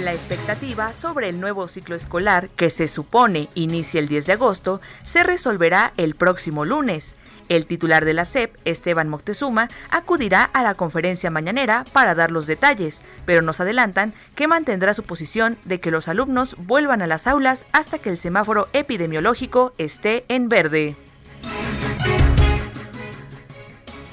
[0.02, 4.80] La expectativa sobre el nuevo ciclo escolar, que se supone inicia el 10 de agosto,
[5.04, 7.16] se resolverá el próximo lunes.
[7.48, 12.46] El titular de la SEP, Esteban Moctezuma, acudirá a la conferencia mañanera para dar los
[12.46, 17.26] detalles, pero nos adelantan que mantendrá su posición de que los alumnos vuelvan a las
[17.26, 20.94] aulas hasta que el semáforo epidemiológico esté en verde.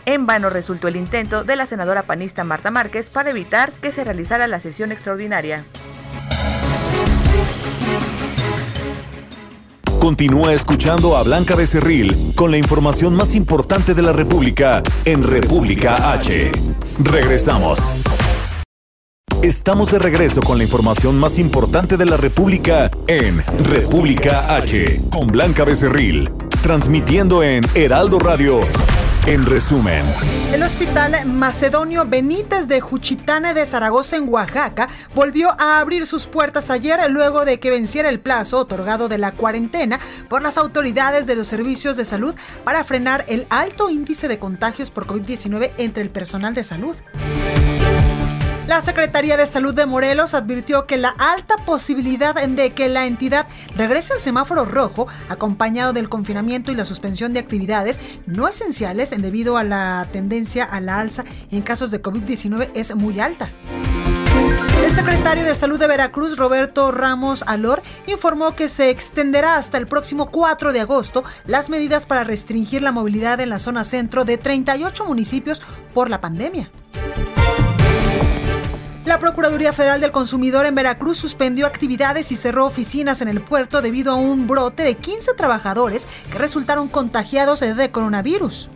[0.05, 4.03] En vano resultó el intento de la senadora panista Marta Márquez para evitar que se
[4.03, 5.65] realizara la sesión extraordinaria.
[9.99, 16.11] Continúa escuchando a Blanca Becerril con la información más importante de la República en República
[16.13, 16.51] H.
[16.99, 17.79] Regresamos.
[19.41, 25.27] Estamos de regreso con la información más importante de la República en República H con
[25.27, 26.29] Blanca Becerril,
[26.61, 28.61] transmitiendo en Heraldo Radio
[29.27, 30.05] en resumen,
[30.53, 36.69] el Hospital Macedonio Benítez de Juchitana de Zaragoza en Oaxaca volvió a abrir sus puertas
[36.69, 41.35] ayer luego de que venciera el plazo otorgado de la cuarentena por las autoridades de
[41.35, 46.11] los servicios de salud para frenar el alto índice de contagios por COVID-19 entre el
[46.11, 46.95] personal de salud.
[48.67, 53.45] La Secretaría de Salud de Morelos advirtió que la alta posibilidad de que la entidad
[53.75, 59.58] regrese al semáforo rojo, acompañado del confinamiento y la suspensión de actividades no esenciales debido
[59.58, 63.51] a la tendencia a la alza en casos de COVID-19 es muy alta.
[64.84, 69.86] El secretario de Salud de Veracruz, Roberto Ramos Alor, informó que se extenderá hasta el
[69.86, 74.39] próximo 4 de agosto las medidas para restringir la movilidad en la zona centro de
[74.39, 75.62] 38 municipios
[75.93, 76.71] por la pandemia.
[79.05, 83.83] La Procuraduría Federal del Consumidor en Veracruz suspendió actividades y cerró oficinas en el puerto
[83.83, 88.69] debido a un brote de 15 trabajadores que resultaron contagiados de coronavirus.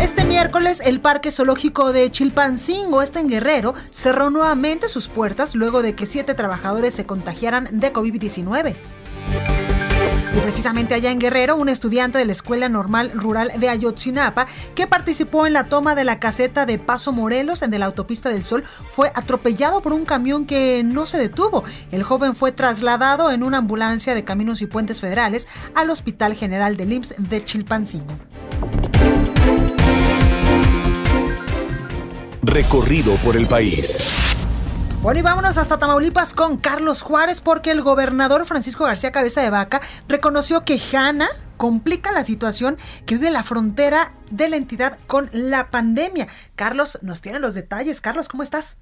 [0.00, 5.80] Este miércoles, el Parque Zoológico de Chilpancingo, esto en Guerrero, cerró nuevamente sus puertas luego
[5.80, 8.74] de que siete trabajadores se contagiaran de COVID-19.
[10.36, 14.88] Y precisamente allá en Guerrero, un estudiante de la Escuela Normal Rural de Ayotzinapa, que
[14.88, 18.64] participó en la toma de la caseta de Paso Morelos en la autopista del Sol,
[18.90, 21.62] fue atropellado por un camión que no se detuvo.
[21.92, 26.76] El joven fue trasladado en una ambulancia de Caminos y Puentes Federales al Hospital General
[26.76, 28.14] de IMSS de Chilpancingo.
[32.42, 34.23] Recorrido por el país.
[35.04, 39.50] Bueno, y vámonos hasta Tamaulipas con Carlos Juárez, porque el gobernador Francisco García Cabeza de
[39.50, 41.26] Vaca reconoció que Jana
[41.58, 46.28] complica la situación que vive la frontera de la entidad con la pandemia.
[46.56, 48.00] Carlos nos tiene los detalles.
[48.00, 48.80] Carlos, ¿cómo estás?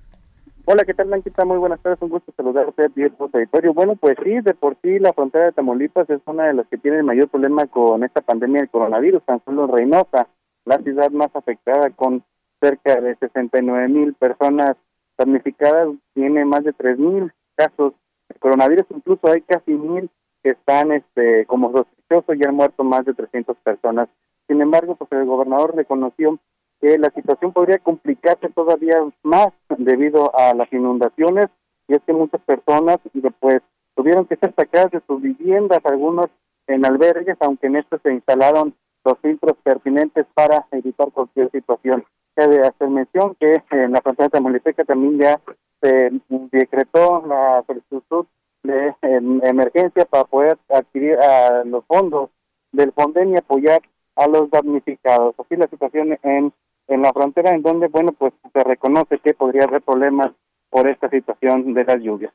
[0.65, 1.45] Hola, ¿qué tal, Blanquita?
[1.45, 3.75] Muy buenas tardes, un gusto saludarte a ti, territorio.
[3.75, 6.79] Bueno, pues sí, de por sí la frontera de Tamaulipas es una de las que
[6.79, 10.29] tiene el mayor problema con esta pandemia del coronavirus, tan solo Reynosa,
[10.67, 12.23] la ciudad más afectada con
[12.61, 14.77] cerca de 69 mil personas
[15.25, 17.93] damnificadas, tiene más de 3.000 casos
[18.29, 20.11] de coronavirus, incluso hay casi mil
[20.43, 24.09] que están este, como sospechosos y han muerto más de 300 personas.
[24.49, 26.39] Sin embargo, pues el gobernador reconoció
[26.81, 31.47] que la situación podría complicarse todavía más debido a las inundaciones
[31.87, 32.99] y es que muchas personas
[33.39, 33.63] pues
[33.95, 36.27] tuvieron que ser sacadas de sus viviendas, algunos
[36.67, 42.05] en albergues, aunque en estos se instalaron los filtros pertinentes para evitar cualquier situación
[42.37, 45.41] de hacer mención que en la frontera de Tamaulipeca también ya
[45.81, 46.11] se
[46.51, 48.27] decretó la solicitud
[48.63, 48.95] de
[49.43, 52.31] emergencia para poder adquirir a los fondos
[52.71, 53.83] del Fonden y apoyar
[54.17, 55.35] a los damnificados.
[55.39, 56.53] Así la situación en,
[56.89, 60.31] en la frontera, en donde, bueno, pues se reconoce que podría haber problemas
[60.71, 62.33] por esta situación de las lluvias.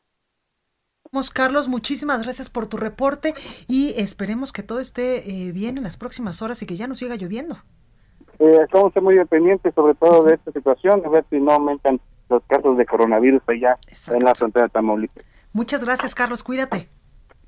[1.34, 3.34] Carlos, muchísimas gracias por tu reporte
[3.68, 6.96] y esperemos que todo esté eh, bien en las próximas horas y que ya no
[6.96, 7.58] siga lloviendo.
[8.39, 12.43] Eh, estamos muy pendientes sobre todo de esta situación, a ver si no aumentan los
[12.43, 13.78] casos de coronavirus allá
[14.12, 15.23] en la frontera de Tamaulipas.
[15.54, 16.43] Muchas gracias, Carlos.
[16.43, 16.89] Cuídate.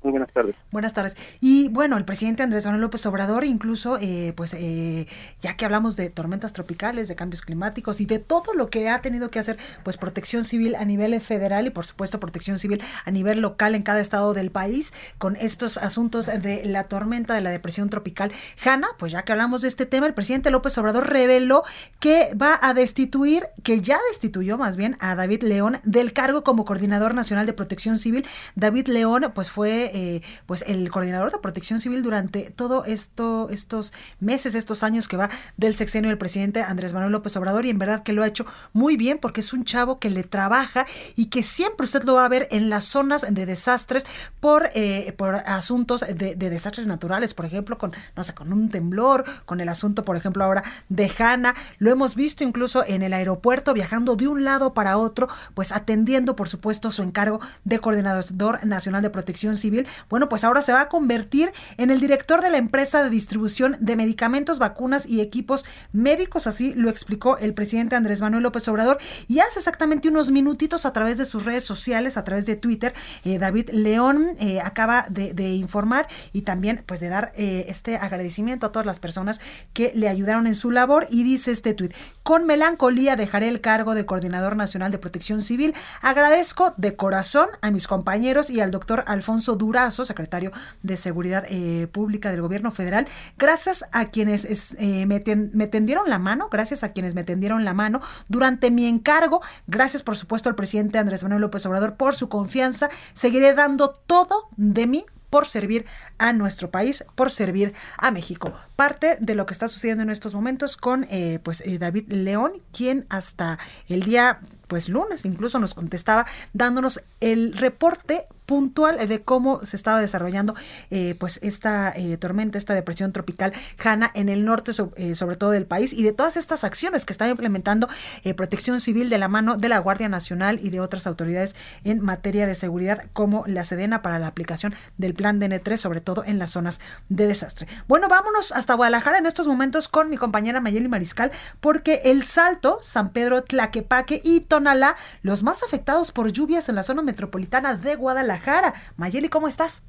[0.02, 0.56] Muy buenas tardes.
[0.70, 1.16] Buenas tardes.
[1.40, 5.06] Y bueno, el presidente Andrés Manuel López Obrador, incluso, eh, pues, eh,
[5.42, 9.02] ya que hablamos de tormentas tropicales, de cambios climáticos y de todo lo que ha
[9.02, 13.10] tenido que hacer, pues, protección civil a nivel federal y, por supuesto, protección civil a
[13.10, 17.50] nivel local en cada estado del país, con estos asuntos de la tormenta de la
[17.50, 18.32] depresión tropical.
[18.64, 21.62] Hanna, pues ya que hablamos de este tema, el presidente López Obrador reveló
[21.98, 26.64] que va a destituir, que ya destituyó más bien a David León del cargo como
[26.64, 28.24] coordinador nacional de protección civil.
[28.54, 33.92] David León, pues, fue eh, pues el coordinador de protección civil durante todo esto, estos
[34.18, 37.78] meses, estos años que va del sexenio del presidente Andrés Manuel López Obrador y en
[37.78, 41.26] verdad que lo ha hecho muy bien porque es un chavo que le trabaja y
[41.26, 44.06] que siempre usted lo va a ver en las zonas de desastres
[44.40, 49.24] por, eh, por asuntos de, desastres naturales, por ejemplo, con, no sé, con un temblor,
[49.44, 51.54] con el asunto, por ejemplo, ahora de Hanna.
[51.78, 56.36] Lo hemos visto incluso en el aeropuerto viajando de un lado para otro, pues atendiendo,
[56.36, 59.79] por supuesto, su encargo de coordinador nacional de protección civil.
[60.08, 63.76] Bueno, pues ahora se va a convertir en el director de la empresa de distribución
[63.80, 68.98] de medicamentos, vacunas y equipos médicos, así lo explicó el presidente Andrés Manuel López Obrador.
[69.28, 72.94] Y hace exactamente unos minutitos a través de sus redes sociales, a través de Twitter,
[73.24, 78.66] eh, David León eh, acaba de, informar y también pues de dar eh, este agradecimiento
[78.66, 79.40] a todas las personas
[79.72, 83.94] que le ayudaron en su labor y dice este tuit, con melancolía dejaré el cargo
[83.94, 85.74] de coordinador nacional de protección civil.
[86.02, 90.50] Agradezco de corazón a mis compañeros y al doctor Alfonso Durazo, secretario
[90.82, 91.46] de Seguridad
[91.92, 93.06] Pública del Gobierno Federal,
[93.38, 98.00] gracias a quienes me, me tendieron la mano, gracias a quienes me tendieron la mano
[98.26, 102.88] durante mi encargo, gracias por supuesto al presidente Andrés Manuel López Obrador por su confianza,
[103.14, 105.86] seguiré dando todo de mí por servir
[106.18, 108.52] a nuestro país, por servir a México.
[108.80, 112.52] Parte de lo que está sucediendo en estos momentos con eh, pues eh, David León,
[112.72, 119.64] quien hasta el día pues lunes incluso nos contestaba dándonos el reporte puntual de cómo
[119.64, 120.54] se estaba desarrollando
[120.90, 125.66] eh, pues esta eh, tormenta, esta depresión tropical Hanna en el norte sobre todo del
[125.66, 127.88] país y de todas estas acciones que está implementando
[128.36, 132.46] Protección Civil de la mano de la Guardia Nacional y de otras autoridades en materia
[132.46, 136.50] de seguridad como la Sedena para la aplicación del plan DN3 sobre todo en las
[136.50, 137.68] zonas de desastre.
[137.86, 141.30] Bueno, vámonos hasta Guadalajara en estos momentos con mi compañera Mayeli Mariscal
[141.60, 146.82] porque el Salto, San Pedro, Tlaquepaque y Tonalá, los más afectados por lluvias en la
[146.82, 148.74] zona metropolitana de Guadalajara.
[148.96, 149.84] Mayeli, ¿cómo estás?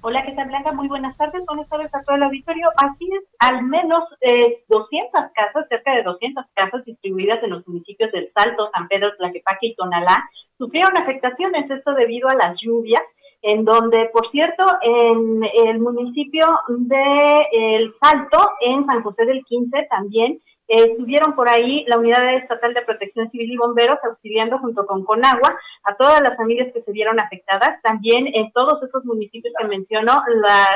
[0.00, 0.70] Hola, ¿qué tal Blanca?
[0.72, 2.68] Muy buenas tardes, buenas tardes a todo el auditorio.
[2.76, 8.12] Así es, al menos eh, 200 casas, cerca de 200 casas distribuidas en los municipios
[8.12, 10.24] del Salto, San Pedro, Tlaquepaque y Tonalá,
[10.56, 13.02] sufrieron afectaciones, esto debido a las lluvias,
[13.42, 19.86] en donde, por cierto, en el municipio de El Salto, en San José del Quince,
[19.90, 25.02] también estuvieron por ahí la Unidad Estatal de Protección Civil y Bomberos auxiliando junto con
[25.04, 27.80] Conagua a todas las familias que se vieron afectadas.
[27.82, 30.22] También en todos esos municipios que mencionó,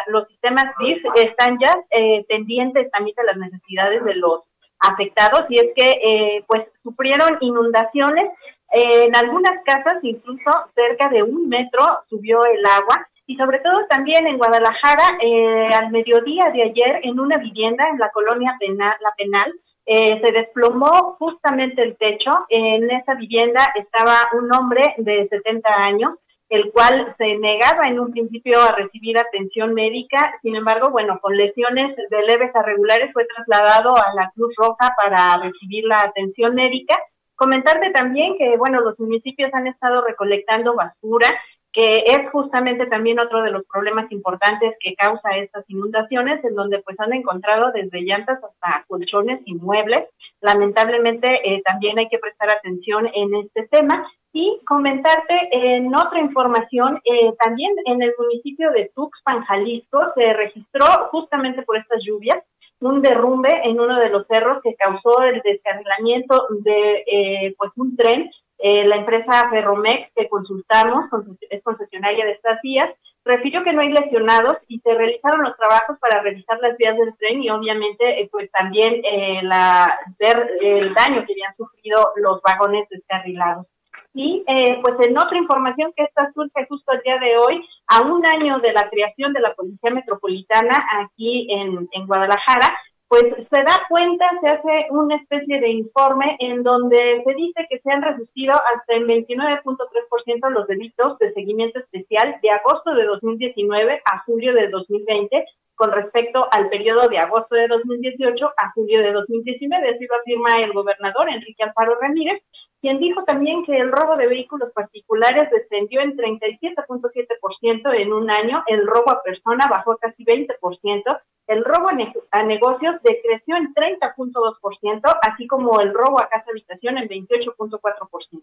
[0.07, 4.40] los sistemas DIF están ya eh, pendientes también de las necesidades de los
[4.81, 8.31] afectados y es que eh, pues sufrieron inundaciones.
[8.73, 14.27] En algunas casas incluso cerca de un metro subió el agua y sobre todo también
[14.27, 19.13] en Guadalajara eh, al mediodía de ayer en una vivienda en la colonia penal, La
[19.17, 19.53] Penal
[19.87, 22.31] eh, se desplomó justamente el techo.
[22.49, 26.13] En esa vivienda estaba un hombre de 70 años,
[26.49, 30.35] el cual se negaba en un principio a recibir atención médica.
[30.43, 34.95] Sin embargo, bueno, con lesiones de leves a regulares fue trasladado a la Cruz Roja
[35.03, 36.99] para recibir la atención médica.
[37.43, 41.27] Comentarte también que, bueno, los municipios han estado recolectando basura
[41.73, 46.81] que es justamente también otro de los problemas importantes que causa estas inundaciones, en donde
[46.83, 50.07] pues han encontrado desde llantas hasta colchones y muebles.
[50.41, 57.01] Lamentablemente eh, también hay que prestar atención en este tema y comentarte en otra información,
[57.05, 62.39] eh, también en el municipio de Tuxpan, Jalisco, se registró justamente por estas lluvias
[62.83, 67.97] un derrumbe en uno de los cerros que causó el descarrilamiento de eh, pues un
[67.97, 68.31] tren
[68.64, 71.07] eh, la empresa Ferromex que consultamos,
[71.51, 72.88] es concesionaria de estas vías,
[73.25, 77.12] refirió que no hay lesionados y se realizaron los trabajos para revisar las vías del
[77.16, 82.40] tren y obviamente eh, pues también eh, la, ver el daño que habían sufrido los
[82.42, 83.66] vagones descarrilados.
[84.14, 84.44] Y
[84.83, 88.59] pues en otra información que esta surge justo el día de hoy, a un año
[88.61, 92.77] de la creación de la Policía Metropolitana aquí en, en Guadalajara,
[93.12, 97.79] pues se da cuenta, se hace una especie de informe en donde se dice que
[97.81, 104.01] se han reducido hasta el 29.3% los delitos de seguimiento especial de agosto de 2019
[104.11, 105.44] a julio de 2020
[105.75, 110.62] con respecto al periodo de agosto de 2018 a julio de 2019, así lo afirma
[110.62, 112.42] el gobernador Enrique Alfaro Ramírez,
[112.83, 118.64] quien dijo también que el robo de vehículos particulares descendió en 37.7% en un año,
[118.66, 121.90] el robo a persona bajó casi 20%, el robo
[122.33, 128.42] a negocios decreció en 30.2%, así como el robo a casa habitación en 28.4%.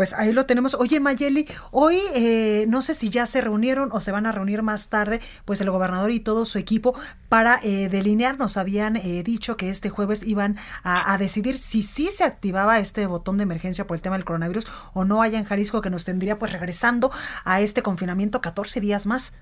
[0.00, 0.74] Pues ahí lo tenemos.
[0.76, 4.62] Oye, Mayeli, hoy eh, no sé si ya se reunieron o se van a reunir
[4.62, 8.38] más tarde, pues el gobernador y todo su equipo para eh, delinear.
[8.38, 12.78] Nos habían eh, dicho que este jueves iban a, a, decidir si sí se activaba
[12.78, 15.90] este botón de emergencia por el tema del coronavirus o no allá en Jalisco, que
[15.90, 17.10] nos tendría pues regresando
[17.44, 19.36] a este confinamiento 14 días más.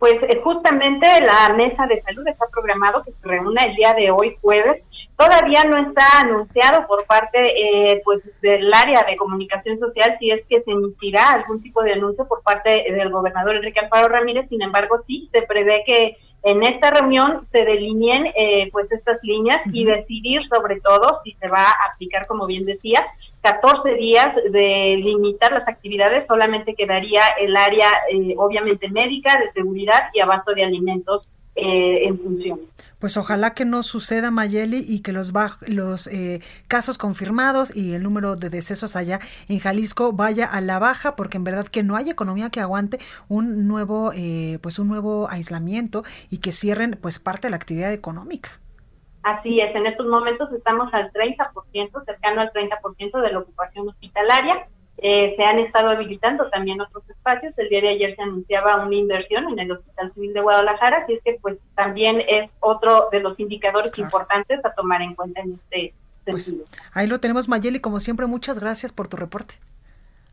[0.00, 4.36] Pues justamente la mesa de salud está programado que se reúna el día de hoy
[4.42, 4.82] jueves
[5.22, 10.44] Todavía no está anunciado por parte eh, pues del área de comunicación social si es
[10.48, 14.48] que se emitirá algún tipo de anuncio por parte del gobernador Enrique Alfaro Ramírez.
[14.48, 19.58] Sin embargo, sí se prevé que en esta reunión se delineen eh, pues estas líneas
[19.72, 23.06] y decidir sobre todo si se va a aplicar, como bien decía,
[23.42, 30.10] 14 días de limitar las actividades, solamente quedaría el área eh, obviamente médica, de seguridad
[30.14, 32.60] y abasto de alimentos eh, en función.
[33.02, 35.32] Pues ojalá que no suceda, Mayeli, y que los,
[35.66, 36.38] los eh,
[36.68, 41.36] casos confirmados y el número de decesos allá en Jalisco vaya a la baja, porque
[41.36, 42.98] en verdad que no hay economía que aguante
[43.28, 47.92] un nuevo, eh, pues un nuevo aislamiento y que cierren pues parte de la actividad
[47.92, 48.50] económica.
[49.24, 54.68] Así es, en estos momentos estamos al 30%, cercano al 30% de la ocupación hospitalaria
[55.04, 57.52] eh, se han estado habilitando también otros espacios.
[57.58, 61.14] El día de ayer se anunciaba una inversión en el Hospital Civil de Guadalajara, así
[61.14, 65.54] es que pues también es otro de los indicadores importantes a tomar en cuenta en
[65.54, 65.92] este
[66.24, 66.66] pues, sentido.
[66.92, 69.54] ahí lo tenemos, Mayeli, como siempre, muchas gracias por tu reporte.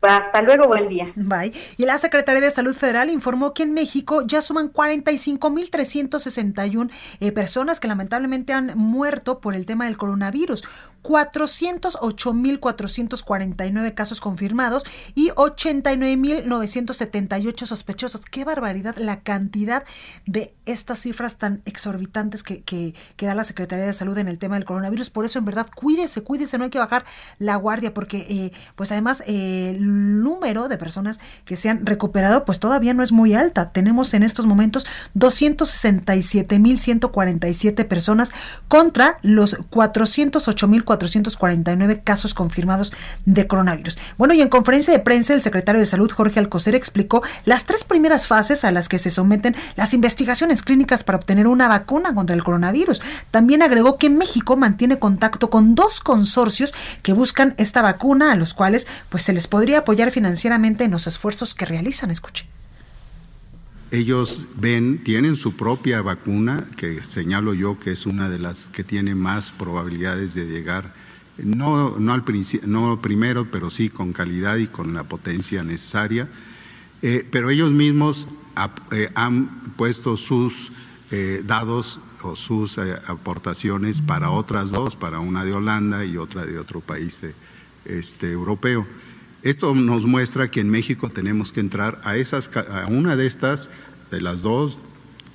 [0.02, 1.12] Hasta luego, buen día.
[1.14, 1.52] Bye.
[1.76, 6.90] Y la Secretaría de Salud Federal informó que en México ya suman 45.361
[7.20, 10.64] eh, personas que lamentablemente han muerto por el tema del coronavirus.
[11.02, 14.84] 408.449 casos confirmados
[15.14, 18.26] y 89.978 sospechosos.
[18.26, 19.84] Qué barbaridad la cantidad
[20.26, 24.56] de estas cifras tan exorbitantes que, que, da la Secretaría de Salud en el tema
[24.56, 25.10] del coronavirus.
[25.10, 27.04] Por eso, en verdad, cuídese, cuídese, no hay que bajar
[27.38, 29.76] la guardia porque, eh, pues además, eh,
[30.22, 33.70] número de personas que se han recuperado, pues todavía no es muy alta.
[33.70, 34.86] Tenemos en estos momentos
[35.16, 38.30] 267.147 personas
[38.68, 42.92] contra los 408.000 449 casos confirmados
[43.24, 43.98] de coronavirus.
[44.18, 47.84] Bueno, y en conferencia de prensa, el secretario de Salud, Jorge Alcocer, explicó las tres
[47.84, 52.36] primeras fases a las que se someten las investigaciones clínicas para obtener una vacuna contra
[52.36, 53.02] el coronavirus.
[53.30, 58.54] También agregó que México mantiene contacto con dos consorcios que buscan esta vacuna, a los
[58.54, 62.10] cuales pues se les podría apoyar financieramente en los esfuerzos que realizan.
[62.10, 62.46] Escuche
[63.90, 68.84] ellos ven, tienen su propia vacuna, que señalo yo que es una de las que
[68.84, 70.92] tiene más probabilidades de llegar,
[71.38, 72.22] no, no, al
[72.66, 76.28] no primero, pero sí con calidad y con la potencia necesaria.
[77.02, 78.28] Eh, pero ellos mismos
[78.92, 80.70] eh, han puesto sus
[81.10, 86.58] eh, dados o sus aportaciones para otras dos, para una de Holanda y otra de
[86.58, 87.24] otro país
[87.86, 88.86] este, europeo.
[89.42, 93.70] Esto nos muestra que en México tenemos que entrar a, esas, a una de estas,
[94.10, 94.78] de las dos,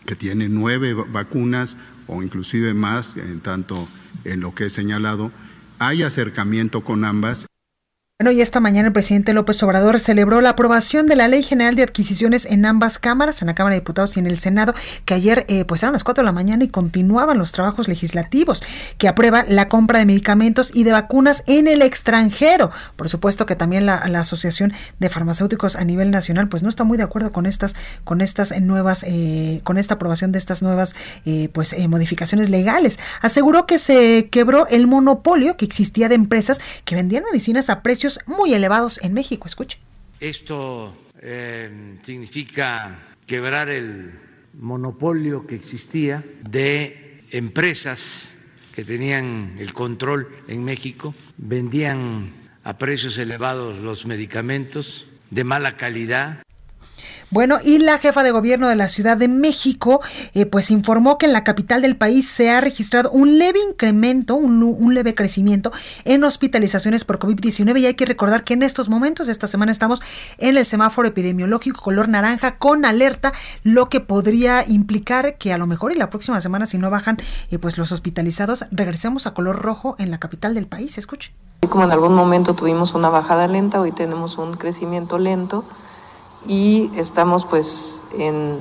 [0.05, 1.77] que tiene nueve vacunas
[2.07, 3.87] o inclusive más, en tanto
[4.23, 5.31] en lo que he señalado,
[5.79, 7.47] hay acercamiento con ambas
[8.17, 11.75] bueno, y esta mañana el presidente López Obrador celebró la aprobación de la Ley General
[11.75, 15.15] de Adquisiciones en ambas cámaras, en la Cámara de Diputados y en el Senado, que
[15.15, 18.63] ayer eh, pues eran las 4 de la mañana y continuaban los trabajos legislativos,
[18.97, 22.71] que aprueba la compra de medicamentos y de vacunas en el extranjero.
[22.95, 26.97] Por supuesto que también la, Asociación de Farmacéuticos a nivel nacional pues no está muy
[26.97, 30.95] de acuerdo con estas, con estas nuevas, eh, con esta aprobación de estas nuevas
[31.25, 32.97] eh, pues eh, modificaciones legales.
[33.19, 38.04] Aseguró que se quebró el monopolio que existía de empresas que vendían medicinas a precios
[38.25, 39.47] muy elevados en México.
[39.47, 39.79] Escuche.
[40.19, 44.11] Esto eh, significa quebrar el
[44.59, 48.37] monopolio que existía de empresas
[48.73, 52.33] que tenían el control en México, vendían
[52.63, 56.44] a precios elevados los medicamentos de mala calidad
[57.31, 60.01] bueno, y la jefa de gobierno de la Ciudad de México,
[60.33, 64.35] eh, pues informó que en la capital del país se ha registrado un leve incremento,
[64.35, 65.71] un, leve crecimiento
[66.05, 70.01] en hospitalizaciones por COVID-19 y hay que recordar que en estos momentos, esta semana estamos
[70.37, 75.67] en el semáforo epidemiológico color naranja con alerta, lo que podría implicar que a lo
[75.67, 77.17] mejor y la próxima semana, si no bajan
[77.49, 80.97] eh, pues los hospitalizados, regresemos a color rojo en la capital del país.
[80.97, 81.33] Escuche.
[81.69, 85.65] Como en algún momento tuvimos una bajada lenta, hoy tenemos un crecimiento lento
[86.47, 88.59] y estamos pues en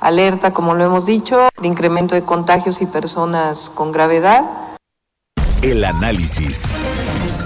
[0.00, 4.44] alerta, como lo hemos dicho, de incremento de contagios y personas con gravedad.
[5.62, 6.64] El análisis.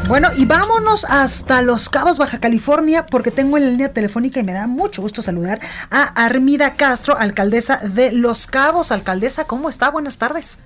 [0.07, 4.43] Bueno, y vámonos hasta Los Cabos, Baja California, porque tengo en la línea telefónica y
[4.43, 5.61] me da mucho gusto saludar
[5.91, 8.93] a Armida Castro, alcaldesa de Los Cabos.
[8.93, 9.91] Alcaldesa, ¿cómo está?
[9.91, 10.59] Buenas tardes.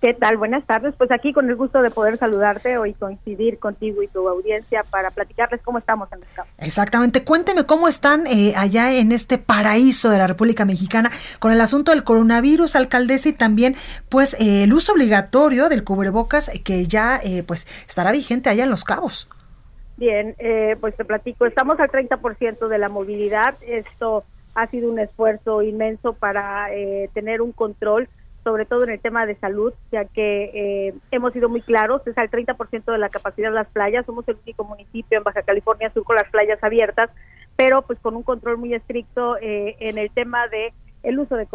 [0.00, 0.36] ¿Qué tal?
[0.36, 0.94] Buenas tardes.
[0.96, 5.10] Pues aquí con el gusto de poder saludarte hoy, coincidir contigo y tu audiencia para
[5.10, 6.52] platicarles cómo estamos en el campo.
[6.58, 7.24] Exactamente.
[7.24, 11.10] Cuénteme cómo están eh, allá en este paraíso de la República Mexicana
[11.40, 13.74] con el asunto del coronavirus, alcaldesa, y también
[14.08, 18.70] pues eh, el uso obligatorio del cubrebocas que ya eh, pues estará vigente allá en
[18.70, 19.28] Los Cabos.
[19.96, 20.36] Bien,
[20.80, 21.44] pues te platico.
[21.44, 23.56] Estamos al 30% de la movilidad.
[23.66, 24.22] Esto
[24.54, 26.68] ha sido un esfuerzo inmenso para
[27.14, 28.08] tener un control
[28.48, 32.16] sobre todo en el tema de salud, ya que eh, hemos sido muy claros, es
[32.16, 35.90] al 30% de la capacidad de las playas, somos el único municipio en Baja California
[35.92, 37.10] Sur con las playas abiertas,
[37.56, 40.72] pero pues con un control muy estricto eh, en el tema de
[41.02, 41.46] el uso de,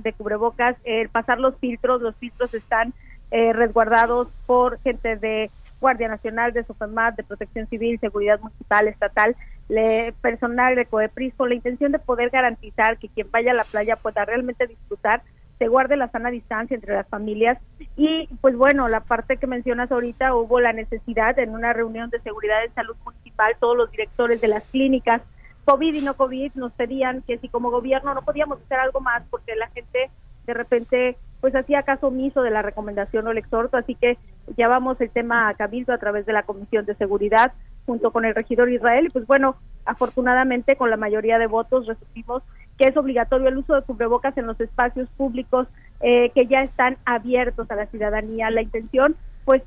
[0.00, 2.94] de cubrebocas, el pasar los filtros, los filtros están
[3.32, 9.34] eh, resguardados por gente de Guardia Nacional, de SOFEMAT, de Protección Civil, Seguridad Municipal, Estatal,
[9.68, 13.64] le, personal de COEPRIS, con la intención de poder garantizar que quien vaya a la
[13.64, 15.22] playa pueda realmente disfrutar
[15.58, 17.58] se guarde la sana distancia entre las familias.
[17.96, 22.20] Y pues bueno, la parte que mencionas ahorita hubo la necesidad en una reunión de
[22.20, 25.22] seguridad en salud municipal, todos los directores de las clínicas
[25.66, 29.24] COVID y no COVID nos pedían que si como gobierno no podíamos hacer algo más
[29.30, 30.10] porque la gente
[30.46, 34.16] de repente pues hacía caso omiso de la recomendación o el exhorto, así que
[34.56, 37.52] llevamos el tema a Cabildo a través de la Comisión de Seguridad
[37.84, 39.06] junto con el regidor Israel.
[39.06, 42.42] Y pues bueno, afortunadamente con la mayoría de votos resolvimos
[42.78, 45.66] que es obligatorio el uso de cubrebocas en los espacios públicos
[46.00, 48.50] eh, que ya están abiertos a la ciudadanía.
[48.50, 49.62] La intención, pues,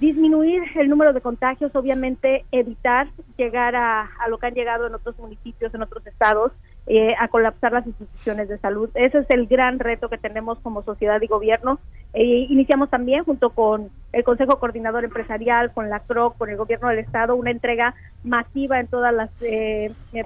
[0.00, 5.16] disminuir el número de contagios, obviamente evitar llegar a, lo que han llegado en otros
[5.18, 6.52] municipios, en otros estados,
[6.86, 8.88] eh, a colapsar las instituciones de salud.
[8.94, 11.78] Ese es el gran reto que tenemos como sociedad y gobierno.
[12.14, 16.88] Eh, iniciamos también junto con el Consejo Coordinador Empresarial, con la CROC, con el Gobierno
[16.88, 17.94] del Estado, una entrega
[18.24, 19.30] masiva en todas las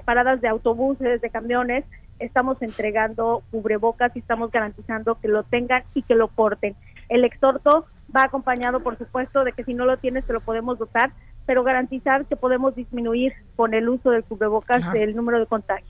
[0.05, 1.85] paradas de autobuses, de camiones,
[2.19, 6.75] estamos entregando cubrebocas y estamos garantizando que lo tengan y que lo porten.
[7.09, 7.85] El exhorto
[8.15, 11.11] va acompañado, por supuesto, de que si no lo tienes, te lo podemos dotar,
[11.45, 15.89] pero garantizar que podemos disminuir con el uso del cubrebocas el número de contagios.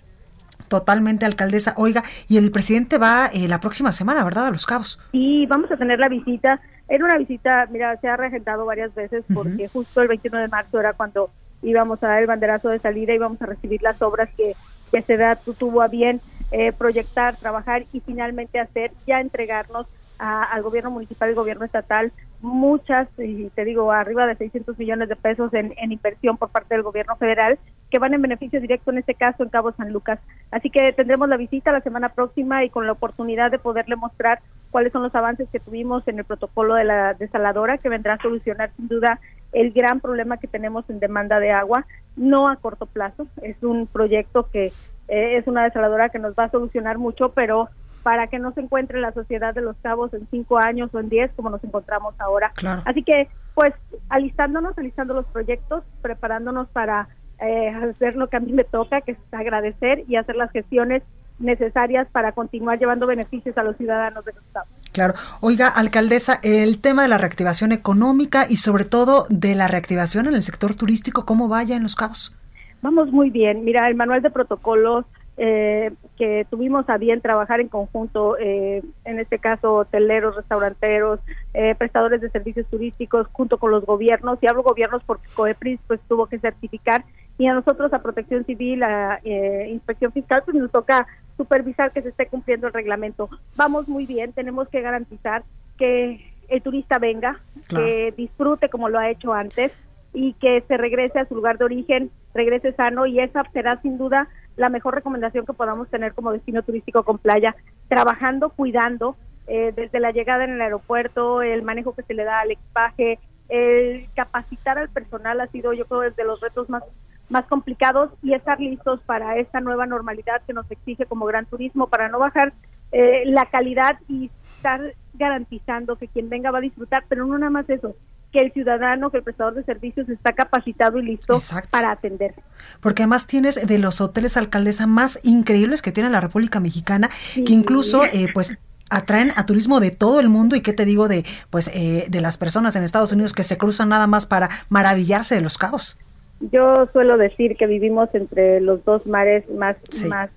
[0.68, 1.74] Totalmente, alcaldesa.
[1.78, 4.48] Oiga, y el presidente va eh, la próxima semana, ¿verdad?
[4.48, 5.00] A Los Cabos.
[5.12, 6.60] Sí, vamos a tener la visita.
[6.88, 10.80] Era una visita, mira, se ha regentado varias veces porque justo el 21 de marzo
[10.80, 11.30] era cuando
[11.62, 14.54] íbamos a dar el banderazo de salida y íbamos a recibir las obras que
[14.92, 16.22] que da tuvo a bien
[16.52, 22.14] eh, proyectar, trabajar y finalmente hacer, ya entregarnos al gobierno municipal y gobierno estatal
[22.46, 26.84] muchas, y te digo, arriba de 600 millones de pesos en, inversión por parte del
[26.84, 27.58] gobierno federal,
[27.90, 30.20] que van en beneficio directo, en este caso, en Cabo San Lucas.
[30.52, 34.40] Así que tendremos la visita la semana próxima y con la oportunidad de poderle mostrar
[34.72, 38.22] cuáles son los avances que tuvimos en el protocolo de la desaladora, que vendrá a
[38.22, 39.20] solucionar sin duda
[39.56, 41.88] el gran problema que tenemos en demanda de agua,
[42.18, 44.68] no a corto plazo, es un proyecto que
[45.08, 47.70] eh, es una desaladora que nos va a solucionar mucho, pero
[48.04, 51.10] para que no se encuentre la sociedad de los cabos en cinco años o en
[51.10, 52.52] diez como nos encontramos ahora.
[52.86, 53.74] Así que, pues,
[54.10, 57.08] alistándonos, alistando los proyectos, preparándonos para
[57.40, 61.02] eh, hacer lo que a mí me toca, que es agradecer y hacer las gestiones
[61.40, 64.70] necesarias para continuar llevando beneficios a los ciudadanos de los estados.
[64.92, 65.14] Claro.
[65.42, 70.36] Oiga, alcaldesa, el tema de la reactivación económica y sobre todo de la reactivación en
[70.36, 72.36] el sector turístico, ¿cómo vaya en Los Cabos?
[72.82, 73.66] Vamos muy bien.
[73.66, 75.06] Mira, el manual de protocolos
[75.38, 81.20] eh, que tuvimos a bien trabajar en conjunto, eh, en este caso hoteleros, restauranteros,
[81.54, 86.00] eh, prestadores de servicios turísticos, junto con los gobiernos, y hablo gobiernos porque COEPRIS pues
[86.08, 87.04] tuvo que certificar,
[87.38, 89.20] y a nosotros, a Protección Civil, a
[89.68, 91.06] Inspección Fiscal, pues nos toca
[91.38, 93.30] supervisar que se esté cumpliendo el reglamento.
[93.56, 95.44] Vamos muy bien, tenemos que garantizar
[95.78, 99.72] que el turista venga, que disfrute como lo ha hecho antes,
[100.16, 103.98] y que se regrese a su lugar de origen, regrese sano y esa será sin
[103.98, 107.56] duda la mejor recomendación que podamos tener como destino turístico con playa,
[107.90, 109.18] trabajando, cuidando
[109.48, 113.20] eh, desde la llegada en el aeropuerto, el manejo que se le da al equipaje,
[113.50, 116.84] el capacitar al personal ha sido yo creo desde los retos más
[117.30, 121.88] más complicados y estar listos para esta nueva normalidad que nos exige como gran turismo
[121.88, 122.54] para no bajar
[122.92, 127.50] eh, la calidad y estar garantizando que quien venga va a disfrutar, pero no nada
[127.50, 127.96] más eso,
[128.32, 131.40] que el ciudadano, que el prestador de servicios está capacitado y listo
[131.72, 132.36] para atender.
[132.82, 137.54] Porque además tienes de los hoteles alcaldesa más increíbles que tiene la República Mexicana, que
[137.54, 138.60] incluso eh, pues
[138.90, 142.22] atraen a turismo de todo el mundo y qué te digo de pues eh, de
[142.22, 145.98] las personas en Estados Unidos que se cruzan nada más para maravillarse de los cabos.
[146.40, 149.78] Yo suelo decir que vivimos entre los dos mares más,
[150.10, 150.30] más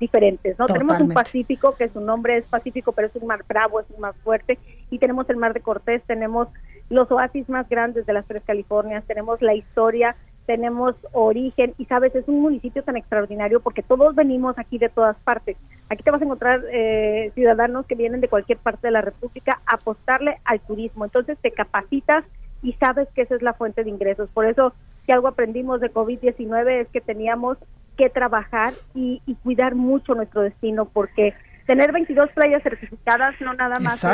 [0.00, 0.66] diferentes, ¿no?
[0.66, 4.00] Tenemos un Pacífico que su nombre es Pacífico, pero es un mar bravo, es un
[4.00, 4.58] mar fuerte,
[4.90, 6.48] y tenemos el mar de Cortés, tenemos
[6.90, 10.16] los oasis más grandes de las tres Californias, tenemos la historia,
[10.48, 15.14] tenemos origen y sabes, es un municipio tan extraordinario porque todos venimos aquí de todas
[15.18, 15.58] partes.
[15.90, 19.60] Aquí te vas a encontrar eh, ciudadanos que vienen de cualquier parte de la República
[19.66, 21.04] a apostarle al turismo.
[21.04, 22.24] Entonces te capacitas
[22.62, 24.30] y sabes que esa es la fuente de ingresos.
[24.30, 24.72] Por eso,
[25.08, 27.56] si algo aprendimos de COVID-19 es que teníamos
[27.96, 31.32] que trabajar y, cuidar mucho nuestro destino, porque
[31.66, 34.04] tener 22 playas certificadas no nada más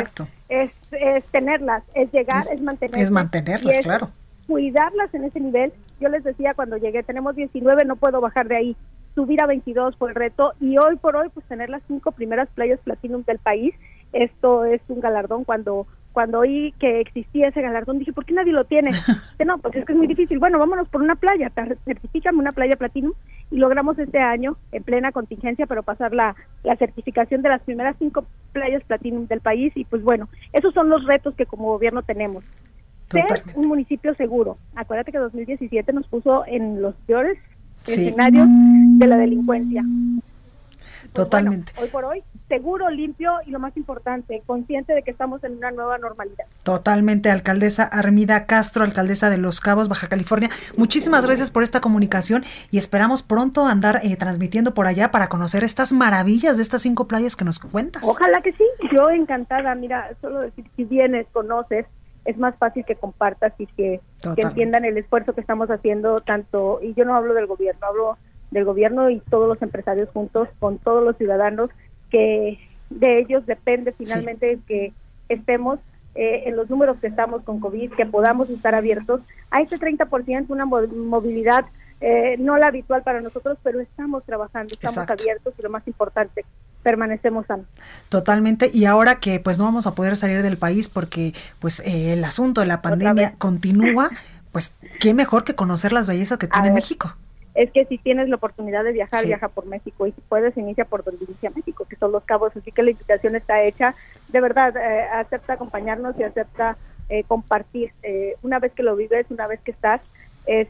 [0.47, 3.01] Es, es, tenerlas, es llegar, es, mantenerlas.
[3.01, 4.09] Es mantenerlas, claro.
[4.47, 5.73] Cuidarlas en ese nivel.
[5.99, 8.77] Yo les decía cuando llegué, tenemos 19, no puedo bajar de ahí
[9.15, 12.49] subir a 22 fue el reto y hoy por hoy pues tener las cinco primeras
[12.49, 13.73] playas Platinum del país,
[14.13, 18.53] esto es un galardón cuando cuando oí que existía ese galardón dije, ¿por qué nadie
[18.53, 18.89] lo tiene?
[19.45, 20.39] no, pues es que es muy difícil.
[20.39, 21.51] Bueno, vámonos por una playa,
[21.83, 23.11] certifícame una playa Platinum
[23.51, 27.97] y logramos este año en plena contingencia pero pasar la, la certificación de las primeras
[27.99, 32.01] cinco playas Platinum del país y pues bueno, esos son los retos que como gobierno
[32.01, 32.45] tenemos.
[33.09, 34.57] Ser un municipio seguro.
[34.73, 37.37] Acuérdate que 2017 nos puso en los peores
[37.85, 39.83] escenarios de la delincuencia.
[41.13, 41.71] Pues Totalmente.
[41.81, 45.71] hoy por hoy, seguro, limpio y lo más importante, consciente de que estamos en una
[45.71, 46.45] nueva normalidad.
[46.63, 50.49] Totalmente, alcaldesa Armida Castro, alcaldesa de Los Cabos, Baja California.
[50.77, 55.63] Muchísimas gracias por esta comunicación y esperamos pronto andar eh, transmitiendo por allá para conocer
[55.63, 58.03] estas maravillas de estas cinco playas que nos cuentas.
[58.05, 59.75] Ojalá que sí, yo encantada.
[59.75, 61.85] Mira, solo decir, si vienes, conoces,
[62.25, 64.01] es más fácil que compartas y que,
[64.37, 68.17] entiendan el esfuerzo que estamos haciendo tanto, y yo no hablo del gobierno, hablo
[68.55, 71.69] del gobierno y todos los empresarios juntos con todos los ciudadanos
[72.09, 72.57] que
[72.89, 74.93] de ellos depende finalmente que
[75.27, 75.79] estemos
[76.15, 79.19] eh, en los números que estamos con COVID, que podamos estar abiertos
[79.51, 81.65] a ese 30%, una movilidad
[81.99, 86.45] eh, no la habitual para nosotros, pero estamos trabajando, estamos abiertos y lo más importante,
[86.81, 87.65] permanecemos sanos.
[88.07, 88.71] Totalmente.
[88.73, 92.23] Y ahora que pues no vamos a poder salir del país porque pues eh, el
[92.23, 94.11] asunto de la pandemia continúa,
[94.53, 97.15] pues qué mejor que conocer las bellezas que tiene México.
[97.55, 100.85] Es que si tienes la oportunidad de viajar, viaja por México y si puedes inicia
[100.85, 102.55] por donde inicia México, que son los cabos.
[102.55, 103.95] Así que la invitación está hecha.
[104.27, 106.77] De verdad, eh, acepta acompañarnos y acepta
[107.09, 107.93] eh, compartir.
[108.41, 110.01] una vez que lo vives, una vez que estás,
[110.45, 110.67] es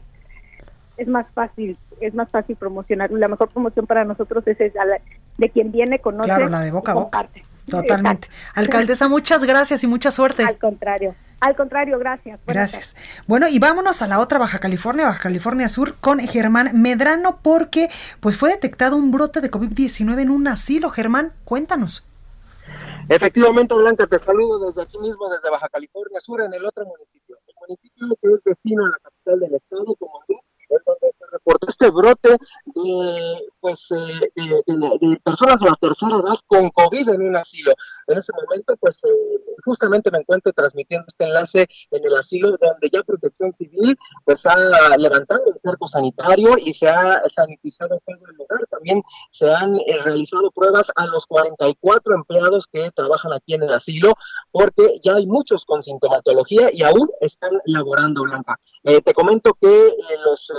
[0.96, 3.10] es más fácil, es más fácil promocionar.
[3.10, 4.82] La mejor promoción para nosotros es esa,
[5.36, 6.28] de quien viene, conoce.
[6.28, 7.28] Claro, la de boca a boca.
[7.66, 8.28] Totalmente.
[8.54, 10.44] Alcaldesa, muchas gracias y mucha suerte.
[10.44, 11.14] Al contrario.
[11.40, 12.40] Al contrario, gracias.
[12.46, 12.96] gracias.
[13.26, 17.88] Bueno, y vámonos a la otra Baja California, Baja California Sur, con Germán Medrano, porque
[18.20, 20.90] pues fue detectado un brote de COVID-19 en un asilo.
[20.90, 22.06] Germán, cuéntanos.
[23.08, 27.36] Efectivamente, Blanca, te saludo desde aquí mismo, desde Baja California Sur, en el otro municipio.
[27.46, 31.68] El municipio que es vecino a la capital del estado, como es donde se reportó
[31.68, 32.36] este brote
[32.76, 37.72] de, pues, eh, de, personas de la tercera edad con COVID en un asilo.
[38.06, 39.08] En ese momento, pues, eh,
[39.64, 44.56] justamente me encuentro transmitiendo este enlace en el asilo donde ya Protección Civil, pues, ha
[44.98, 48.65] levantado el cerco sanitario y se ha sanitizado todo el lugar.
[48.76, 53.72] También se han eh, realizado pruebas a los 44 empleados que trabajan aquí en el
[53.72, 54.14] asilo,
[54.50, 58.58] porque ya hay muchos con sintomatología y aún están laborando, Blanca.
[58.82, 59.92] te comento que
[60.24, 60.50] los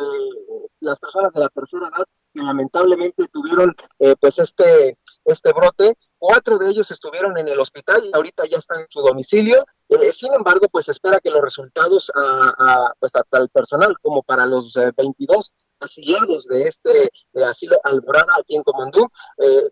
[0.80, 6.58] las personas de la tercera edad que lamentablemente tuvieron eh, pues este, este brote, cuatro
[6.58, 9.66] de ellos estuvieron en el hospital y ahorita ya están en su domicilio.
[9.90, 14.46] Eh, sin embargo, pues espera que los resultados a, pues hasta el personal como para
[14.46, 17.10] los 22 eh, afiliados de este
[17.46, 19.08] asilo Alborada aquí en Comandú,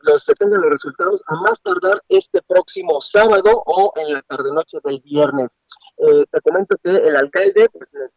[0.02, 4.52] los que tengan los resultados a más tardar este próximo sábado o en la tarde
[4.54, 5.58] noche del viernes.
[5.98, 8.12] te comento que el alcalde pues, nos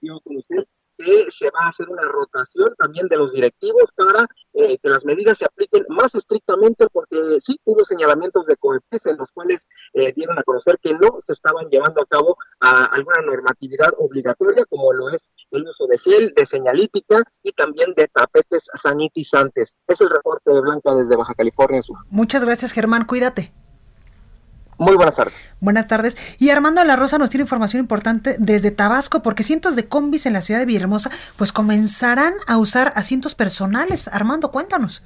[0.00, 0.66] dio a conocer
[0.98, 5.04] que se va a hacer una rotación también de los directivos para eh, que las
[5.04, 10.12] medidas se apliquen más estrictamente, porque sí hubo señalamientos de COEPES en los cuales eh,
[10.14, 14.92] dieron a conocer que no se estaban llevando a cabo a alguna normatividad obligatoria, como
[14.92, 19.76] lo es el uso de gel, de señalítica y también de tapetes sanitizantes.
[19.86, 21.98] Es el reporte de Blanca desde Baja California Sur.
[22.10, 23.04] Muchas gracias, Germán.
[23.04, 23.52] Cuídate.
[24.78, 25.56] Muy buenas tardes.
[25.60, 26.16] Buenas tardes.
[26.38, 30.32] Y Armando La Rosa nos tiene información importante desde Tabasco, porque cientos de combis en
[30.32, 34.08] la ciudad de Villahermosa pues comenzarán a usar asientos personales.
[34.08, 35.04] Armando, cuéntanos.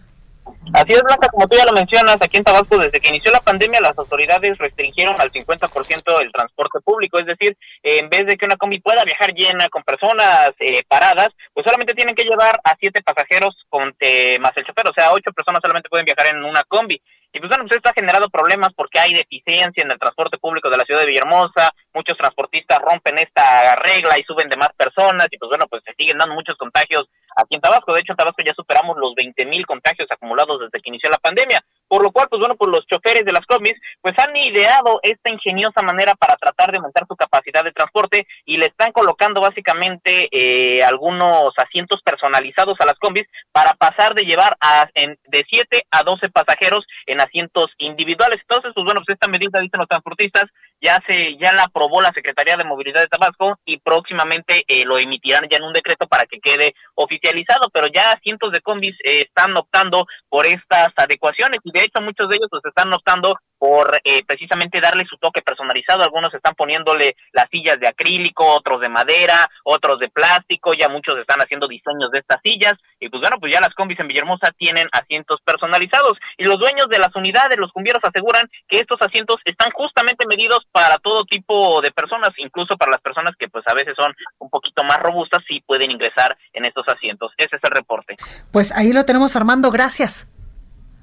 [0.74, 3.40] Así es, Blanca, como tú ya lo mencionas, aquí en Tabasco, desde que inició la
[3.40, 8.44] pandemia, las autoridades restringieron al 50% el transporte público, es decir, en vez de que
[8.44, 12.76] una combi pueda viajar llena con personas eh, paradas, pues solamente tienen que llevar a
[12.78, 16.44] siete pasajeros con eh, más el chofer, o sea, ocho personas solamente pueden viajar en
[16.44, 17.00] una combi.
[17.32, 20.68] Y pues bueno, pues esto ha generado problemas porque hay deficiencia en el transporte público
[20.68, 25.26] de la ciudad de Villahermosa, muchos transportistas rompen esta regla y suben de más personas
[25.30, 27.92] y pues bueno, pues se siguen dando muchos contagios aquí en Tabasco.
[27.92, 31.18] De hecho, en Tabasco ya superamos los 20 mil contagios acumulados desde que inició la
[31.18, 31.62] pandemia.
[31.88, 35.30] por lo cual, pues bueno, pues los choferes de las combis, pues han ideado esta
[35.30, 40.28] ingeniosa manera para tratar de aumentar su capacidad de transporte y le están colocando básicamente
[40.32, 45.82] eh, algunos asientos personalizados a las combis para pasar de llevar a, en, de 7
[45.90, 48.40] a 12 pasajeros en asientos individuales.
[48.40, 50.48] Entonces, pues bueno, pues esta medida, dicen los transportistas,
[50.82, 54.98] ya se ya la aprobó la Secretaría de Movilidad de Tabasco y próximamente eh, lo
[54.98, 59.22] emitirán ya en un decreto para que quede oficializado, pero ya cientos de combis eh,
[59.22, 64.00] están optando por estas adecuaciones y de hecho muchos de ellos pues están optando por
[64.02, 66.02] eh, precisamente darle su toque personalizado.
[66.02, 71.14] Algunos están poniéndole las sillas de acrílico, otros de madera, otros de plástico, ya muchos
[71.16, 74.50] están haciendo diseños de estas sillas y pues bueno, pues ya las combis en Villahermosa
[74.58, 79.36] tienen asientos personalizados y los dueños de las unidades, los cumbieros aseguran que estos asientos
[79.44, 83.74] están justamente medidos para todo tipo de personas, incluso para las personas que pues a
[83.74, 87.30] veces son un poquito más robustas y pueden ingresar en estos asientos.
[87.38, 88.16] Ese es el reporte.
[88.50, 90.32] Pues ahí lo tenemos Armando, gracias.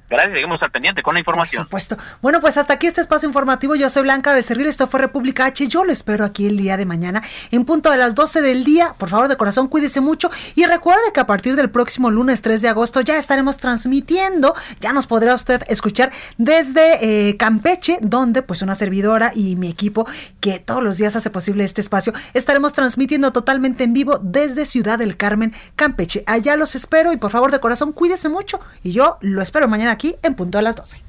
[0.10, 1.68] Gracias, seguimos al pendiente con la información.
[1.68, 1.98] Por supuesto.
[2.22, 3.76] Bueno, pues hasta aquí este espacio informativo.
[3.76, 5.68] Yo soy Blanca Becerril, esto fue República H.
[5.68, 8.96] Yo lo espero aquí el día de mañana en punto de las 12 del día.
[8.98, 12.60] Por favor, de corazón, cuídese mucho y recuerde que a partir del próximo lunes 3
[12.62, 18.64] de agosto ya estaremos transmitiendo, ya nos podrá usted escuchar desde eh, Campeche, donde pues
[18.64, 20.08] una servidora y mi equipo
[20.40, 24.98] que todos los días hace posible este espacio, estaremos transmitiendo totalmente en vivo desde Ciudad
[24.98, 26.24] del Carmen, Campeche.
[26.26, 29.99] Allá los espero y por favor, de corazón, cuídese mucho y yo lo espero mañana
[30.00, 31.09] aquí en punto a las 12.